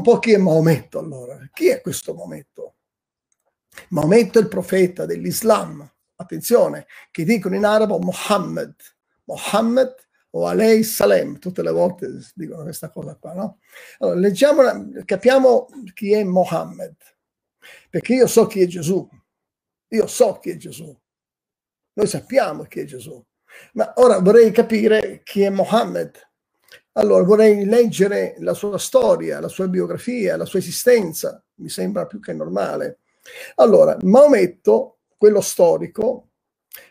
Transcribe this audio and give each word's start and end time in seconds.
un 0.00 0.02
po' 0.02 0.18
chi 0.18 0.32
è 0.32 0.38
Maometto 0.38 0.98
allora. 0.98 1.38
Chi 1.52 1.68
è 1.68 1.82
questo 1.82 2.14
Maometto? 2.14 2.76
Maometto 3.90 4.38
è 4.38 4.42
il 4.42 4.48
profeta 4.48 5.04
dell'Islam. 5.04 5.88
Attenzione, 6.16 6.86
che 7.10 7.24
dicono 7.24 7.54
in 7.54 7.64
arabo 7.64 7.98
Muhammad. 7.98 8.74
Muhammad 9.24 9.94
o 10.30 10.46
Alei 10.46 10.82
Salem, 10.82 11.38
tutte 11.38 11.62
le 11.62 11.70
volte 11.70 12.08
dicono 12.34 12.62
questa 12.62 12.90
cosa 12.90 13.14
qua, 13.16 13.34
no? 13.34 13.58
Allora, 13.98 14.18
leggiamo, 14.18 14.62
capiamo 15.04 15.68
chi 15.92 16.12
è 16.12 16.24
Mohammed, 16.24 16.96
perché 17.90 18.14
io 18.14 18.26
so 18.26 18.46
chi 18.46 18.60
è 18.60 18.66
Gesù, 18.66 19.08
io 19.88 20.06
so 20.06 20.38
chi 20.38 20.50
è 20.50 20.56
Gesù, 20.56 20.96
noi 21.94 22.06
sappiamo 22.06 22.64
chi 22.64 22.80
è 22.80 22.84
Gesù, 22.84 23.22
ma 23.74 23.92
ora 23.96 24.20
vorrei 24.20 24.50
capire 24.52 25.22
chi 25.24 25.42
è 25.42 25.50
Mohammed. 25.50 26.29
Allora 27.00 27.22
vorrei 27.24 27.64
leggere 27.64 28.34
la 28.40 28.52
sua 28.52 28.76
storia, 28.76 29.40
la 29.40 29.48
sua 29.48 29.68
biografia, 29.68 30.36
la 30.36 30.44
sua 30.44 30.58
esistenza, 30.58 31.42
mi 31.56 31.70
sembra 31.70 32.04
più 32.04 32.20
che 32.20 32.34
normale. 32.34 32.98
Allora, 33.54 33.96
Maometto, 34.02 34.98
quello 35.16 35.40
storico, 35.40 36.28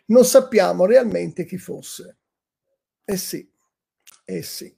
non 0.08 0.26
sappiamo 0.26 0.88
realmente 0.88 1.46
chi 1.46 1.60
fosse. 1.60 2.18
Eh 3.06 3.18
sì, 3.18 3.48
eh 4.26 4.42
sì, 4.42 4.74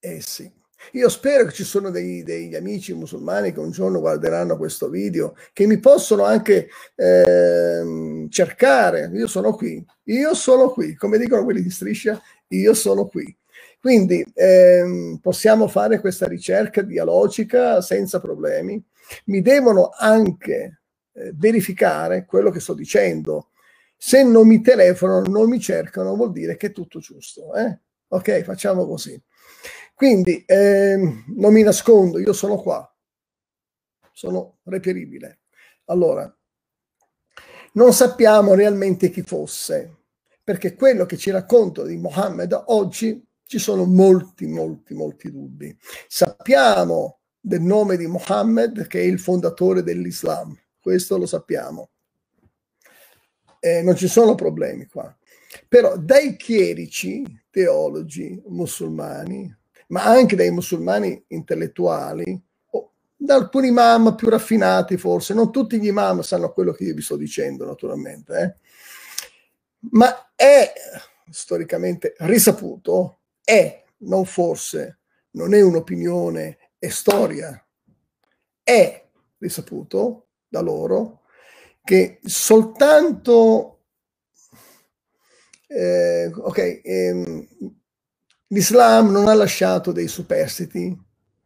eh 0.00 0.20
sì. 0.22 0.50
Io 0.92 1.08
spero 1.10 1.44
che 1.44 1.52
ci 1.52 1.64
sono 1.64 1.90
dei, 1.90 2.22
degli 2.22 2.54
amici 2.54 2.94
musulmani 2.94 3.52
che 3.52 3.60
un 3.60 3.72
giorno 3.72 4.00
guarderanno 4.00 4.56
questo 4.56 4.88
video, 4.88 5.36
che 5.52 5.66
mi 5.66 5.78
possono 5.78 6.24
anche 6.24 6.70
eh, 6.94 8.26
cercare. 8.30 9.10
Io 9.12 9.26
sono 9.26 9.54
qui, 9.54 9.84
io 10.04 10.34
sono 10.34 10.70
qui, 10.70 10.94
come 10.94 11.18
dicono 11.18 11.44
quelli 11.44 11.60
di 11.60 11.70
striscia, 11.70 12.18
io 12.48 12.72
sono 12.72 13.06
qui. 13.06 13.36
Quindi 13.84 14.24
eh, 14.32 15.18
possiamo 15.20 15.68
fare 15.68 16.00
questa 16.00 16.26
ricerca 16.26 16.80
dialogica 16.80 17.82
senza 17.82 18.18
problemi. 18.18 18.82
Mi 19.26 19.42
devono 19.42 19.90
anche 19.94 20.80
eh, 21.12 21.32
verificare 21.34 22.24
quello 22.24 22.48
che 22.48 22.60
sto 22.60 22.72
dicendo, 22.72 23.50
se 23.94 24.22
non 24.22 24.46
mi 24.46 24.62
telefonano, 24.62 25.26
non 25.28 25.50
mi 25.50 25.60
cercano, 25.60 26.16
vuol 26.16 26.32
dire 26.32 26.56
che 26.56 26.68
è 26.68 26.72
tutto 26.72 26.98
giusto. 26.98 27.54
Eh? 27.54 27.78
Ok, 28.08 28.40
facciamo 28.44 28.86
così. 28.86 29.22
Quindi 29.94 30.42
eh, 30.46 30.96
non 31.36 31.52
mi 31.52 31.60
nascondo, 31.60 32.18
io 32.18 32.32
sono 32.32 32.56
qua, 32.56 32.90
sono 34.14 34.60
reperibile. 34.62 35.40
Allora, 35.88 36.34
non 37.72 37.92
sappiamo 37.92 38.54
realmente 38.54 39.10
chi 39.10 39.20
fosse, 39.20 39.94
perché 40.42 40.74
quello 40.74 41.04
che 41.04 41.18
ci 41.18 41.30
racconta 41.30 41.82
di 41.82 41.98
Mohammed 41.98 42.62
oggi 42.68 43.32
ci 43.46 43.58
sono 43.58 43.84
molti, 43.84 44.46
molti, 44.46 44.94
molti 44.94 45.30
dubbi. 45.30 45.76
Sappiamo 46.08 47.18
del 47.40 47.60
nome 47.60 47.96
di 47.96 48.06
Mohammed 48.06 48.86
che 48.86 49.00
è 49.00 49.04
il 49.04 49.20
fondatore 49.20 49.82
dell'Islam, 49.82 50.56
questo 50.80 51.18
lo 51.18 51.26
sappiamo 51.26 51.90
eh, 53.64 53.80
non 53.80 53.96
ci 53.96 54.08
sono 54.08 54.34
problemi 54.34 54.84
qua. 54.84 55.16
Però 55.66 55.96
dai 55.96 56.36
chierici, 56.36 57.24
teologi 57.48 58.42
musulmani, 58.48 59.56
ma 59.88 60.04
anche 60.04 60.36
dai 60.36 60.50
musulmani 60.50 61.24
intellettuali, 61.28 62.38
o 62.72 62.92
da 63.16 63.36
alcuni 63.36 63.68
imam 63.68 64.14
più 64.16 64.28
raffinati 64.28 64.98
forse, 64.98 65.32
non 65.32 65.50
tutti 65.50 65.80
gli 65.80 65.86
imam 65.86 66.20
sanno 66.20 66.52
quello 66.52 66.72
che 66.72 66.84
io 66.84 66.94
vi 66.94 67.00
sto 67.00 67.16
dicendo 67.16 67.64
naturalmente, 67.64 68.38
eh? 68.38 68.56
ma 69.92 70.32
è 70.34 70.70
storicamente 71.30 72.16
risaputo, 72.18 73.20
è, 73.44 73.84
non 73.98 74.24
forse, 74.24 75.00
non 75.32 75.54
è 75.54 75.60
un'opinione, 75.60 76.58
è 76.78 76.88
storia, 76.88 77.62
è 78.62 79.06
risaputo 79.38 80.28
da 80.48 80.60
loro 80.60 81.20
che 81.82 82.18
soltanto 82.24 83.74
eh, 85.66 86.30
ok, 86.32 86.80
ehm, 86.82 87.48
l'Islam 88.48 89.10
non 89.10 89.28
ha 89.28 89.34
lasciato 89.34 89.92
dei 89.92 90.06
superstiti, 90.06 90.96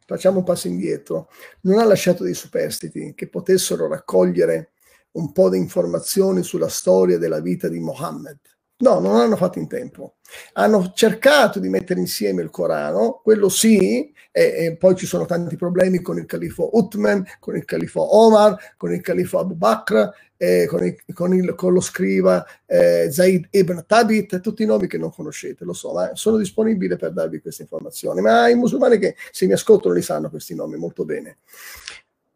facciamo 0.05 0.39
un 0.39 0.45
passo 0.45 0.69
indietro, 0.69 1.29
non 1.63 1.79
ha 1.79 1.85
lasciato 1.85 2.25
dei 2.25 2.35
superstiti 2.35 3.15
che 3.15 3.29
potessero 3.29 3.89
raccogliere 3.89 4.73
un 5.13 5.33
po' 5.33 5.49
di 5.49 5.57
informazioni 5.57 6.43
sulla 6.43 6.69
storia 6.69 7.19
della 7.19 7.41
vita 7.41 7.69
di 7.69 7.81
Mohammed. 7.81 8.39
No, 8.81 9.01
non 9.01 9.17
hanno 9.17 9.35
fatto 9.35 9.59
in 9.59 9.67
tempo. 9.67 10.15
Hanno 10.53 10.93
cercato 10.95 11.59
di 11.59 11.69
mettere 11.69 11.99
insieme 11.99 12.43
il 12.43 12.51
Corano, 12.51 13.21
quello 13.25 13.49
sì, 13.49 14.13
e, 14.31 14.43
e 14.67 14.77
poi 14.77 14.95
ci 14.95 15.05
sono 15.05 15.25
tanti 15.27 15.57
problemi 15.57 16.01
con 16.01 16.17
il 16.17 16.27
califo 16.27 16.71
Uthman, 16.77 17.25
con 17.41 17.57
il 17.57 17.65
califo 17.65 18.17
Omar, 18.17 18.75
con 18.77 18.93
il 18.93 19.01
califo 19.01 19.41
Abu 19.41 19.55
Bakr, 19.55 20.11
eh, 20.37 20.67
con, 20.69 20.85
il, 20.85 20.97
con, 21.13 21.35
il, 21.35 21.57
con, 21.57 21.73
lo 21.73 21.81
scriva 21.81 22.47
eh, 22.67 23.09
Zaid 23.11 23.49
ibn 23.51 23.85
Tabit, 23.85 24.39
tutti 24.41 24.63
i 24.63 24.67
nomi 24.67 24.87
che 24.87 24.97
non 24.97 25.11
conoscete, 25.11 25.65
lo 25.65 25.73
so, 25.73 25.93
ma 25.93 26.15
sono 26.15 26.37
disponibile 26.37 26.95
per 26.95 27.13
darvi 27.13 27.41
queste 27.41 27.63
informazioni. 27.63 28.21
Ma 28.21 28.49
i 28.49 28.55
musulmani 28.55 28.99
che 28.99 29.17
se 29.33 29.47
mi 29.47 29.55
ascoltano 29.55 29.95
li 29.95 30.03
sanno 30.03 30.31
questi 30.31 30.55
nomi 30.55 30.77
molto 30.77 31.05
bene, 31.05 31.39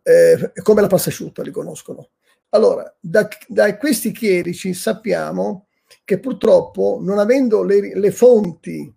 eh, 0.03 0.51
come 0.61 0.81
la 0.81 0.89
pasta 0.89 1.11
asciutta 1.11 1.43
li 1.43 1.53
conoscono. 1.53 2.09
Allora, 2.49 2.93
da, 2.99 3.29
da 3.47 3.77
questi 3.77 4.11
chierici 4.11 4.75
sappiamo 4.75 5.69
che 6.05 6.19
purtroppo, 6.19 6.99
non 7.01 7.19
avendo 7.19 7.63
le, 7.63 7.95
le 7.95 8.11
fonti 8.11 8.93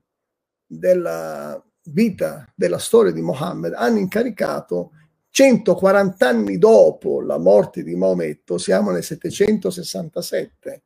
della 0.65 1.62
vita, 1.83 2.51
della 2.56 2.80
storia 2.80 3.12
di 3.12 3.21
Mohammed, 3.21 3.74
hanno 3.74 4.00
incaricato 4.00 4.92
140 5.30 6.27
anni 6.27 6.57
dopo 6.57 7.21
la 7.21 7.38
morte 7.38 7.83
di 7.83 7.95
Maometto, 7.95 8.57
siamo 8.57 8.92
nel 8.92 9.03
767, 9.03 10.83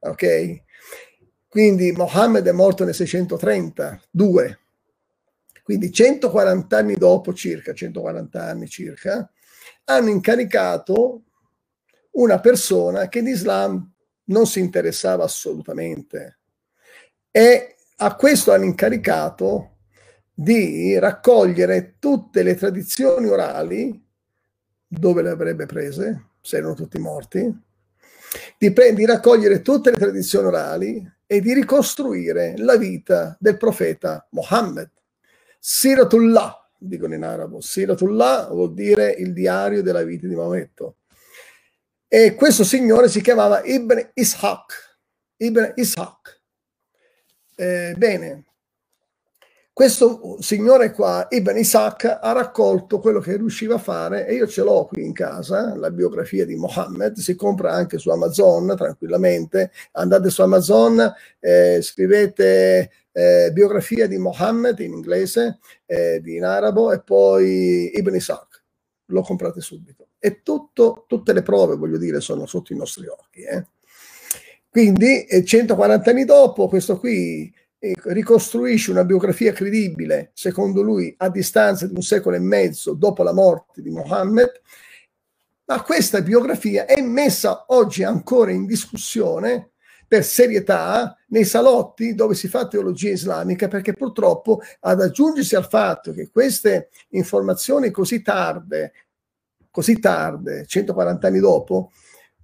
ok? 0.00 0.62
Quindi 1.46 1.92
Mohammed 1.92 2.46
è 2.46 2.52
morto 2.52 2.84
nel 2.84 2.94
632, 2.94 4.58
quindi 5.62 5.92
140 5.92 6.76
anni 6.76 6.94
dopo 6.94 7.32
circa, 7.32 7.72
140 7.72 8.42
anni 8.42 8.68
circa, 8.68 9.30
hanno 9.84 10.08
incaricato 10.08 11.22
una 12.12 12.40
persona 12.40 13.08
che 13.08 13.22
di 13.22 13.30
Islam 13.30 13.93
non 14.26 14.46
si 14.46 14.60
interessava 14.60 15.24
assolutamente. 15.24 16.38
E 17.30 17.76
a 17.96 18.14
questo 18.16 18.52
hanno 18.52 18.64
incaricato 18.64 19.76
di 20.32 20.98
raccogliere 20.98 21.96
tutte 21.98 22.42
le 22.42 22.54
tradizioni 22.54 23.28
orali 23.28 24.02
dove 24.86 25.22
le 25.22 25.30
avrebbe 25.30 25.66
prese 25.66 26.30
se 26.40 26.56
erano 26.56 26.74
tutti 26.74 26.98
morti 26.98 27.62
di, 28.58 28.72
pre- 28.72 28.94
di 28.94 29.04
raccogliere 29.04 29.62
tutte 29.62 29.90
le 29.90 29.96
tradizioni 29.96 30.46
orali 30.46 31.12
e 31.26 31.40
di 31.40 31.52
ricostruire 31.52 32.54
la 32.58 32.76
vita 32.76 33.36
del 33.38 33.56
profeta 33.56 34.26
Mohammed. 34.30 34.90
Siratullah 35.58 36.70
dicono 36.78 37.14
in 37.14 37.24
arabo. 37.24 37.60
Siratullah 37.60 38.48
vuol 38.50 38.74
dire 38.74 39.10
il 39.10 39.32
diario 39.32 39.82
della 39.82 40.02
vita 40.02 40.26
di 40.26 40.34
Maometto 40.34 40.96
e 42.16 42.36
questo 42.36 42.62
signore 42.62 43.08
si 43.08 43.20
chiamava 43.20 43.60
Ibn 43.64 44.10
Ishaq. 44.14 44.98
Ibn 45.38 45.72
Ishaq. 45.74 46.40
Eh, 47.56 47.94
bene, 47.96 48.44
questo 49.72 50.36
signore 50.38 50.92
qua, 50.92 51.26
Ibn 51.28 51.56
Ishaq, 51.56 52.18
ha 52.22 52.30
raccolto 52.30 53.00
quello 53.00 53.18
che 53.18 53.36
riusciva 53.36 53.74
a 53.74 53.78
fare 53.78 54.28
e 54.28 54.34
io 54.34 54.46
ce 54.46 54.62
l'ho 54.62 54.84
qui 54.84 55.04
in 55.04 55.12
casa, 55.12 55.74
la 55.74 55.90
biografia 55.90 56.46
di 56.46 56.54
Mohammed, 56.54 57.16
si 57.16 57.34
compra 57.34 57.72
anche 57.72 57.98
su 57.98 58.10
Amazon 58.10 58.76
tranquillamente, 58.76 59.72
andate 59.94 60.30
su 60.30 60.40
Amazon, 60.40 61.12
eh, 61.40 61.80
scrivete 61.82 62.90
eh, 63.10 63.50
biografia 63.52 64.06
di 64.06 64.18
Mohammed 64.18 64.78
in 64.78 64.92
inglese, 64.92 65.58
eh, 65.84 66.22
in 66.24 66.44
arabo 66.44 66.92
e 66.92 67.00
poi 67.00 67.90
Ibn 67.98 68.14
Ishaq, 68.14 68.53
lo 69.06 69.22
comprate 69.22 69.60
subito 69.60 70.08
e 70.18 70.42
tutto, 70.42 71.04
tutte 71.06 71.32
le 71.32 71.42
prove, 71.42 71.76
voglio 71.76 71.98
dire, 71.98 72.20
sono 72.20 72.46
sotto 72.46 72.72
i 72.72 72.76
nostri 72.76 73.06
occhi. 73.06 73.42
Eh. 73.42 73.66
Quindi, 74.68 75.26
140 75.44 76.10
anni 76.10 76.24
dopo, 76.24 76.68
questo 76.68 76.98
qui 76.98 77.52
eh, 77.78 77.94
ricostruisce 78.04 78.90
una 78.90 79.04
biografia 79.04 79.52
credibile, 79.52 80.30
secondo 80.32 80.82
lui, 80.82 81.14
a 81.18 81.28
distanza 81.28 81.86
di 81.86 81.94
un 81.94 82.02
secolo 82.02 82.36
e 82.36 82.40
mezzo 82.40 82.94
dopo 82.94 83.22
la 83.22 83.34
morte 83.34 83.82
di 83.82 83.90
Mohammed, 83.90 84.50
ma 85.66 85.82
questa 85.82 86.20
biografia 86.22 86.86
è 86.86 87.00
messa 87.02 87.64
oggi 87.68 88.02
ancora 88.02 88.50
in 88.50 88.66
discussione 88.66 89.73
per 90.14 90.24
serietà 90.24 91.16
nei 91.30 91.44
salotti 91.44 92.14
dove 92.14 92.36
si 92.36 92.46
fa 92.46 92.68
teologia 92.68 93.10
islamica, 93.10 93.66
perché 93.66 93.94
purtroppo 93.94 94.60
ad 94.80 95.00
aggiungersi 95.00 95.56
al 95.56 95.66
fatto 95.66 96.12
che 96.12 96.30
queste 96.30 96.90
informazioni 97.08 97.90
così 97.90 98.22
tarde 98.22 98.92
così 99.72 99.98
tarde, 99.98 100.66
140 100.66 101.26
anni 101.26 101.40
dopo, 101.40 101.90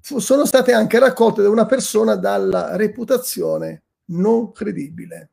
sono 0.01 0.45
state 0.45 0.73
anche 0.73 0.99
raccolte 0.99 1.43
da 1.43 1.49
una 1.49 1.65
persona 1.65 2.17
dalla 2.17 2.75
reputazione 2.75 3.85
non 4.07 4.51
credibile. 4.51 5.31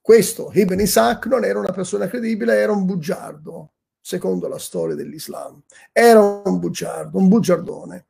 Questo 0.00 0.50
Ibn 0.52 0.80
Isaac 0.80 1.26
non 1.26 1.44
era 1.44 1.60
una 1.60 1.70
persona 1.70 2.08
credibile, 2.08 2.58
era 2.58 2.72
un 2.72 2.84
bugiardo, 2.84 3.74
secondo 4.00 4.48
la 4.48 4.58
storia 4.58 4.96
dell'Islam. 4.96 5.62
Era 5.92 6.18
un 6.20 6.58
bugiardo, 6.58 7.16
un 7.16 7.28
bugiardone. 7.28 8.06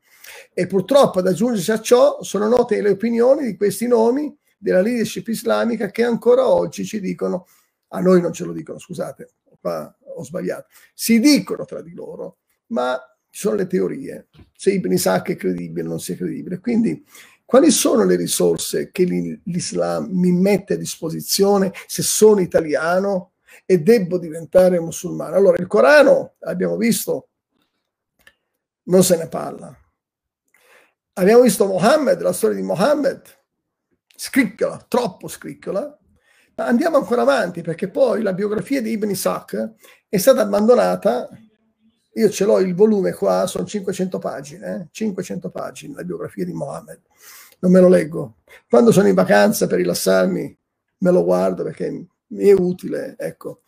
E 0.59 0.67
purtroppo 0.67 1.19
ad 1.19 1.27
aggiungersi 1.27 1.71
a 1.71 1.83
ciò 1.83 2.23
sono 2.23 2.49
note 2.49 2.81
le 2.81 2.89
opinioni 2.89 3.45
di 3.45 3.57
questi 3.59 3.87
nomi 3.87 4.35
della 4.57 4.81
leadership 4.81 5.29
islamica 5.29 5.91
che 5.91 6.03
ancora 6.03 6.49
oggi 6.49 6.87
ci 6.87 6.99
dicono, 6.99 7.47
a 7.89 8.01
noi 8.01 8.23
non 8.23 8.33
ce 8.33 8.47
lo 8.47 8.53
dicono, 8.53 8.79
scusate, 8.79 9.33
qua 9.61 9.95
ho 10.15 10.25
sbagliato, 10.25 10.69
si 10.95 11.21
dicono 11.21 11.67
tra 11.67 11.83
di 11.83 11.93
loro, 11.93 12.39
ma 12.69 12.99
ci 13.29 13.43
sono 13.43 13.57
le 13.57 13.67
teorie, 13.67 14.29
se 14.57 14.71
Ibn 14.73 14.93
Isaac 14.93 15.33
è 15.33 15.37
credibile 15.37 15.87
o 15.87 15.91
non 15.91 16.01
sia 16.01 16.17
credibile. 16.17 16.59
Quindi 16.59 17.05
quali 17.45 17.71
sono 17.71 18.07
le 18.07 18.17
risorse 18.17 18.91
che 18.91 19.05
l'Islam 19.05 20.09
mi 20.11 20.33
mette 20.33 20.73
a 20.73 20.79
disposizione 20.79 21.71
se 21.87 22.03
sono 22.03 22.41
italiano 22.41 23.33
e 23.67 23.83
devo 23.83 24.17
diventare 24.17 24.81
musulmano? 24.81 25.37
Allora, 25.37 25.59
il 25.59 25.67
Corano, 25.67 26.37
abbiamo 26.41 26.79
visto, 26.79 27.29
non 28.85 29.05
se 29.05 29.19
ne 29.19 29.29
parla. 29.29 29.81
Abbiamo 31.19 31.43
visto 31.43 31.67
Mohammed, 31.67 32.21
la 32.21 32.33
storia 32.33 32.57
di 32.57 32.63
Mohammed, 32.63 33.23
scricchiola, 34.15 34.85
troppo 34.87 35.29
scricchiola, 35.29 35.99
ma 36.57 36.67
andiamo 36.67 36.99
ancora 36.99 37.23
avanti 37.23 37.63
perché 37.63 37.89
poi 37.89 38.23
la 38.23 38.35
biografia 38.35 38.83
di 38.83 38.91
Ibn 38.91 39.11
Isaac 39.11 39.73
è 40.09 40.17
stata 40.19 40.43
abbandonata 40.43 41.29
io 42.17 42.31
ce 42.31 42.45
l'ho 42.45 42.61
il 42.61 42.75
volume 42.75 43.13
qua, 43.13 43.47
sono 43.47 43.67
500 43.67 44.19
pagine, 44.19 44.75
eh? 44.75 44.89
500 44.91 45.51
pagine, 45.51 45.95
la 45.95 46.03
biografia 46.03 46.47
di 46.47 46.53
Mohammed. 46.53 47.01
Non 47.59 47.71
me 47.71 47.81
lo 47.81 47.89
leggo. 47.89 48.37
Quando 48.69 48.91
sono 48.91 49.09
in 49.09 49.15
vacanza 49.15 49.67
per 49.67 49.79
rilassarmi, 49.79 50.59
me 50.99 51.11
lo 51.11 51.25
guardo 51.25 51.63
perché 51.63 51.91
mi 51.91 52.45
è 52.45 52.53
utile, 52.53 53.17
ecco. 53.19 53.61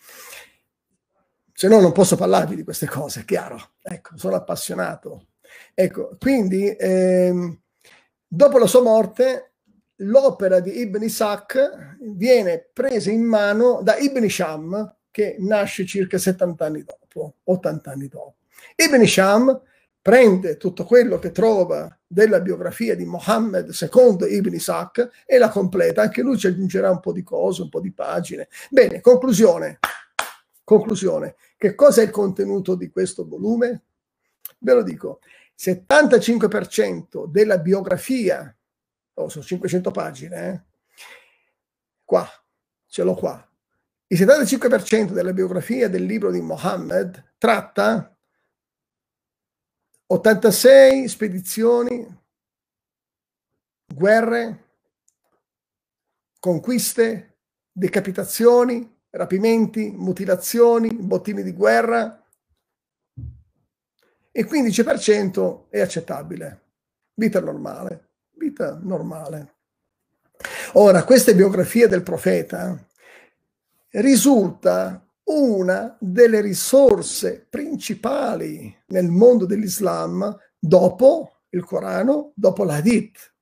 Se 1.52 1.68
no 1.68 1.80
non 1.80 1.92
posso 1.92 2.16
parlarvi 2.16 2.56
di 2.56 2.64
queste 2.64 2.86
cose, 2.86 3.26
chiaro. 3.26 3.72
Ecco, 3.82 4.16
sono 4.16 4.36
appassionato. 4.36 5.27
Ecco, 5.74 6.16
quindi 6.18 6.74
ehm, 6.76 7.58
dopo 8.26 8.58
la 8.58 8.66
sua 8.66 8.82
morte 8.82 9.52
l'opera 9.96 10.60
di 10.60 10.78
Ibn 10.80 11.02
Isaac 11.02 11.96
viene 12.00 12.68
presa 12.72 13.10
in 13.10 13.22
mano 13.22 13.80
da 13.82 13.96
Ibn 13.96 14.28
Sham, 14.28 14.96
che 15.10 15.36
nasce 15.40 15.84
circa 15.84 16.18
70 16.18 16.64
anni 16.64 16.84
dopo, 16.84 17.36
80 17.44 17.90
anni 17.90 18.08
dopo. 18.08 18.36
Ibn 18.76 19.06
Sham 19.06 19.62
prende 20.00 20.56
tutto 20.56 20.84
quello 20.84 21.18
che 21.18 21.32
trova 21.32 21.94
della 22.06 22.40
biografia 22.40 22.94
di 22.96 23.04
Mohammed 23.04 23.70
secondo 23.70 24.26
Ibn 24.26 24.54
Isaac 24.54 25.24
e 25.26 25.36
la 25.38 25.50
completa, 25.50 26.02
anche 26.02 26.22
lui 26.22 26.38
ci 26.38 26.46
aggiungerà 26.46 26.90
un 26.90 27.00
po' 27.00 27.12
di 27.12 27.22
cose, 27.22 27.62
un 27.62 27.68
po' 27.68 27.80
di 27.80 27.92
pagine. 27.92 28.48
Bene, 28.70 29.00
conclusione. 29.00 29.78
Conclusione. 30.64 31.34
Che 31.56 31.74
cosa 31.74 32.02
è 32.02 32.04
il 32.04 32.10
contenuto 32.10 32.74
di 32.74 32.88
questo 32.88 33.26
volume? 33.26 33.82
Ve 34.58 34.74
lo 34.74 34.82
dico, 34.82 35.20
75% 35.56 37.26
della 37.26 37.58
biografia, 37.58 38.54
oh, 39.14 39.28
sono 39.28 39.44
500 39.44 39.90
pagine, 39.90 40.48
eh? 40.48 40.62
qua, 42.04 42.26
ce 42.86 43.02
l'ho 43.02 43.14
qua. 43.14 43.42
Il 44.06 44.18
75% 44.18 45.10
della 45.10 45.32
biografia 45.32 45.88
del 45.88 46.04
libro 46.04 46.30
di 46.30 46.40
Mohammed 46.40 47.34
tratta 47.36 48.16
86 50.06 51.08
spedizioni, 51.08 52.06
guerre, 53.84 54.64
conquiste, 56.40 57.38
decapitazioni, 57.70 58.96
rapimenti, 59.10 59.90
mutilazioni, 59.90 60.94
bottini 60.94 61.42
di 61.42 61.52
guerra 61.52 62.22
e 64.30 64.44
15% 64.46 65.64
è 65.70 65.80
accettabile. 65.80 66.62
Vita 67.14 67.40
normale, 67.40 68.10
vita 68.36 68.78
normale. 68.80 69.54
Ora, 70.74 71.04
queste 71.04 71.34
biografie 71.34 71.88
del 71.88 72.02
profeta 72.02 72.78
risulta 73.90 75.02
una 75.24 75.96
delle 76.00 76.40
risorse 76.40 77.46
principali 77.48 78.74
nel 78.88 79.08
mondo 79.08 79.46
dell'Islam 79.46 80.36
dopo 80.58 81.40
il 81.50 81.64
Corano, 81.64 82.32
dopo 82.34 82.64
l'Hadith. 82.64 83.34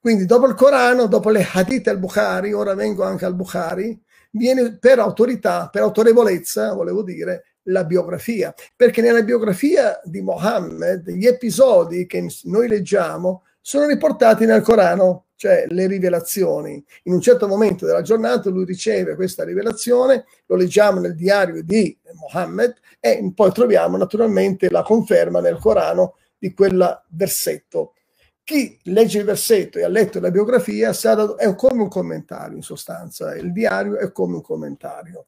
Quindi 0.00 0.26
dopo 0.26 0.46
il 0.46 0.54
Corano, 0.54 1.06
dopo 1.06 1.30
le 1.30 1.46
Hadith 1.50 1.88
al-Bukhari, 1.88 2.52
ora 2.52 2.74
vengo 2.74 3.04
anche 3.04 3.24
al 3.24 3.34
Bukhari, 3.34 4.00
viene 4.30 4.78
per 4.78 4.98
autorità, 4.98 5.68
per 5.68 5.82
autorevolezza, 5.82 6.72
volevo 6.72 7.02
dire, 7.02 7.44
la 7.68 7.84
biografia. 7.84 8.54
Perché 8.76 9.00
nella 9.00 9.22
biografia 9.22 10.00
di 10.04 10.20
Mohammed 10.20 11.08
gli 11.10 11.26
episodi 11.26 12.06
che 12.06 12.26
noi 12.44 12.68
leggiamo 12.68 13.44
sono 13.60 13.86
riportati 13.86 14.44
nel 14.44 14.62
Corano 14.62 15.24
cioè 15.38 15.66
le 15.68 15.86
rivelazioni. 15.86 16.84
In 17.04 17.12
un 17.12 17.20
certo 17.20 17.46
momento 17.46 17.86
della 17.86 18.02
giornata 18.02 18.50
lui 18.50 18.64
riceve 18.64 19.14
questa 19.14 19.44
rivelazione, 19.44 20.24
lo 20.46 20.56
leggiamo 20.56 20.98
nel 20.98 21.14
diario 21.14 21.62
di 21.62 21.96
Mohammed 22.14 22.74
e 22.98 23.32
poi 23.32 23.52
troviamo 23.52 23.96
naturalmente 23.96 24.68
la 24.68 24.82
conferma 24.82 25.40
nel 25.40 25.58
Corano 25.58 26.16
di 26.36 26.52
quel 26.52 27.04
versetto. 27.10 27.92
Chi 28.42 28.80
legge 28.84 29.18
il 29.18 29.24
versetto 29.24 29.78
e 29.78 29.84
ha 29.84 29.88
letto 29.88 30.18
la 30.18 30.32
biografia 30.32 30.90
è 30.90 31.54
come 31.54 31.82
un 31.82 31.88
commentario 31.88 32.56
in 32.56 32.62
sostanza, 32.62 33.36
il 33.36 33.52
diario 33.52 33.96
è 33.96 34.10
come 34.10 34.34
un 34.34 34.42
commentario. 34.42 35.26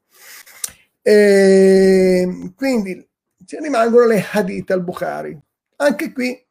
E 1.02 2.52
quindi 2.54 3.08
ci 3.46 3.58
rimangono 3.60 4.06
le 4.06 4.24
hadith 4.32 4.70
al-Bukhari. 4.70 5.38
Anche 5.76 6.12
qui 6.12 6.48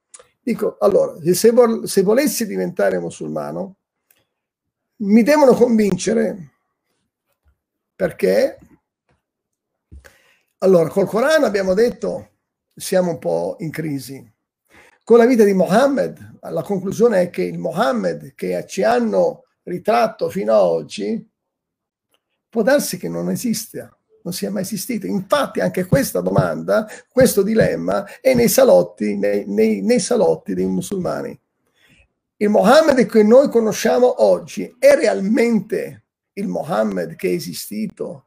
Dico, 0.49 0.77
allora, 0.79 1.15
se, 1.33 1.51
vol- 1.51 1.87
se 1.87 2.01
volessi 2.01 2.47
diventare 2.47 2.97
musulmano, 2.97 3.77
mi 5.01 5.21
devono 5.21 5.53
convincere 5.53 6.53
perché, 7.95 8.57
allora, 10.57 10.89
col 10.89 11.05
Corano 11.05 11.45
abbiamo 11.45 11.75
detto 11.75 12.37
siamo 12.73 13.11
un 13.11 13.19
po' 13.19 13.57
in 13.59 13.69
crisi. 13.69 14.27
Con 15.03 15.19
la 15.19 15.27
vita 15.27 15.43
di 15.43 15.53
Mohammed, 15.53 16.39
la 16.41 16.63
conclusione 16.63 17.21
è 17.21 17.29
che 17.29 17.43
il 17.43 17.59
Mohammed 17.59 18.33
che 18.33 18.65
ci 18.67 18.81
hanno 18.81 19.43
ritratto 19.61 20.31
fino 20.31 20.51
ad 20.53 20.61
oggi 20.61 21.29
può 22.49 22.63
darsi 22.63 22.97
che 22.97 23.07
non 23.07 23.29
esista 23.29 23.95
non 24.23 24.33
sia 24.33 24.51
mai 24.51 24.63
esistito. 24.63 25.05
Infatti 25.05 25.59
anche 25.59 25.85
questa 25.85 26.21
domanda, 26.21 26.87
questo 27.11 27.41
dilemma 27.41 28.05
è 28.21 28.33
nei 28.33 28.49
salotti, 28.49 29.17
nei, 29.17 29.45
nei, 29.47 29.81
nei 29.81 29.99
salotti 29.99 30.53
dei 30.53 30.65
musulmani. 30.65 31.37
Il 32.37 32.49
Mohammed 32.49 33.05
che 33.05 33.23
noi 33.23 33.49
conosciamo 33.49 34.23
oggi 34.23 34.73
è 34.79 34.95
realmente 34.95 36.05
il 36.33 36.47
Mohammed 36.47 37.15
che 37.15 37.29
è 37.29 37.33
esistito? 37.33 38.25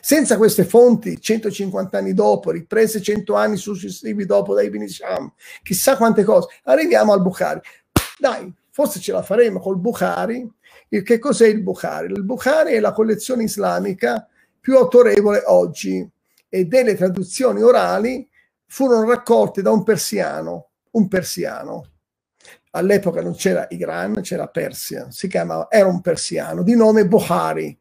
Senza 0.00 0.36
queste 0.36 0.64
fonti, 0.64 1.20
150 1.20 1.96
anni 1.96 2.12
dopo, 2.14 2.50
riprese 2.50 3.00
100 3.00 3.34
anni 3.34 3.56
successivi 3.56 4.26
dopo 4.26 4.54
da 4.54 4.62
Ibn 4.62 4.82
Isham, 4.82 5.32
chissà 5.62 5.96
quante 5.96 6.24
cose, 6.24 6.48
arriviamo 6.64 7.12
al 7.12 7.22
Bukhari. 7.22 7.60
Dai, 8.18 8.52
forse 8.70 8.98
ce 9.00 9.12
la 9.12 9.22
faremo 9.22 9.60
col 9.60 9.78
Bukhari. 9.78 10.50
che 10.88 11.18
cos'è 11.18 11.46
il 11.46 11.62
Bukhari? 11.62 12.12
Il 12.12 12.24
Bukhari 12.24 12.72
è 12.72 12.80
la 12.80 12.92
collezione 12.92 13.44
islamica 13.44 14.28
più 14.64 14.78
autorevole 14.78 15.42
oggi 15.44 16.10
e 16.48 16.64
delle 16.64 16.94
traduzioni 16.94 17.60
orali 17.60 18.26
furono 18.64 19.06
raccolte 19.06 19.60
da 19.60 19.70
un 19.70 19.82
persiano, 19.82 20.70
un 20.92 21.06
persiano. 21.06 21.90
All'epoca 22.70 23.20
non 23.20 23.34
c'era 23.34 23.66
Iran, 23.68 24.22
c'era 24.22 24.48
Persia, 24.48 25.10
si 25.10 25.28
chiamava, 25.28 25.66
era 25.70 25.86
un 25.86 26.00
persiano 26.00 26.62
di 26.62 26.74
nome 26.74 27.06
Bukhari. 27.06 27.78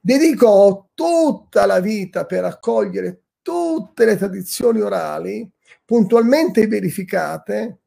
Dedicò 0.00 0.88
tutta 0.94 1.64
la 1.64 1.78
vita 1.78 2.26
per 2.26 2.40
raccogliere 2.40 3.22
tutte 3.40 4.04
le 4.04 4.16
tradizioni 4.16 4.80
orali 4.80 5.48
puntualmente 5.84 6.66
verificate 6.66 7.78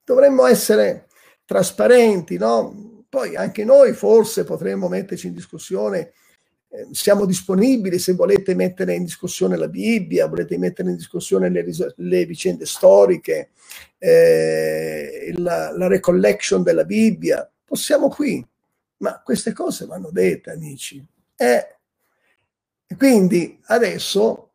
Dovremmo 0.03 0.45
essere 0.45 1.07
trasparenti, 1.45 2.37
no? 2.37 3.03
Poi 3.09 3.35
anche 3.35 3.63
noi 3.63 3.93
forse 3.93 4.43
potremmo 4.43 4.87
metterci 4.87 5.27
in 5.27 5.33
discussione 5.33 6.13
eh, 6.75 6.87
siamo 6.91 7.25
disponibili 7.25 7.97
se 7.99 8.13
volete 8.13 8.53
mettere 8.53 8.95
in 8.95 9.03
discussione 9.03 9.55
la 9.55 9.69
Bibbia, 9.69 10.27
volete 10.27 10.57
mettere 10.57 10.89
in 10.89 10.97
discussione 10.97 11.49
le, 11.49 11.65
le 11.95 12.25
vicende 12.25 12.65
storiche, 12.65 13.51
eh, 13.97 15.33
la, 15.37 15.71
la 15.71 15.87
recollection 15.87 16.63
della 16.63 16.83
Bibbia, 16.83 17.49
possiamo 17.63 18.09
qui, 18.09 18.45
ma 18.97 19.21
queste 19.23 19.53
cose 19.53 19.85
vanno 19.85 20.09
dette, 20.11 20.51
amici. 20.51 21.05
Eh, 21.37 21.74
quindi 22.97 23.59
adesso 23.65 24.51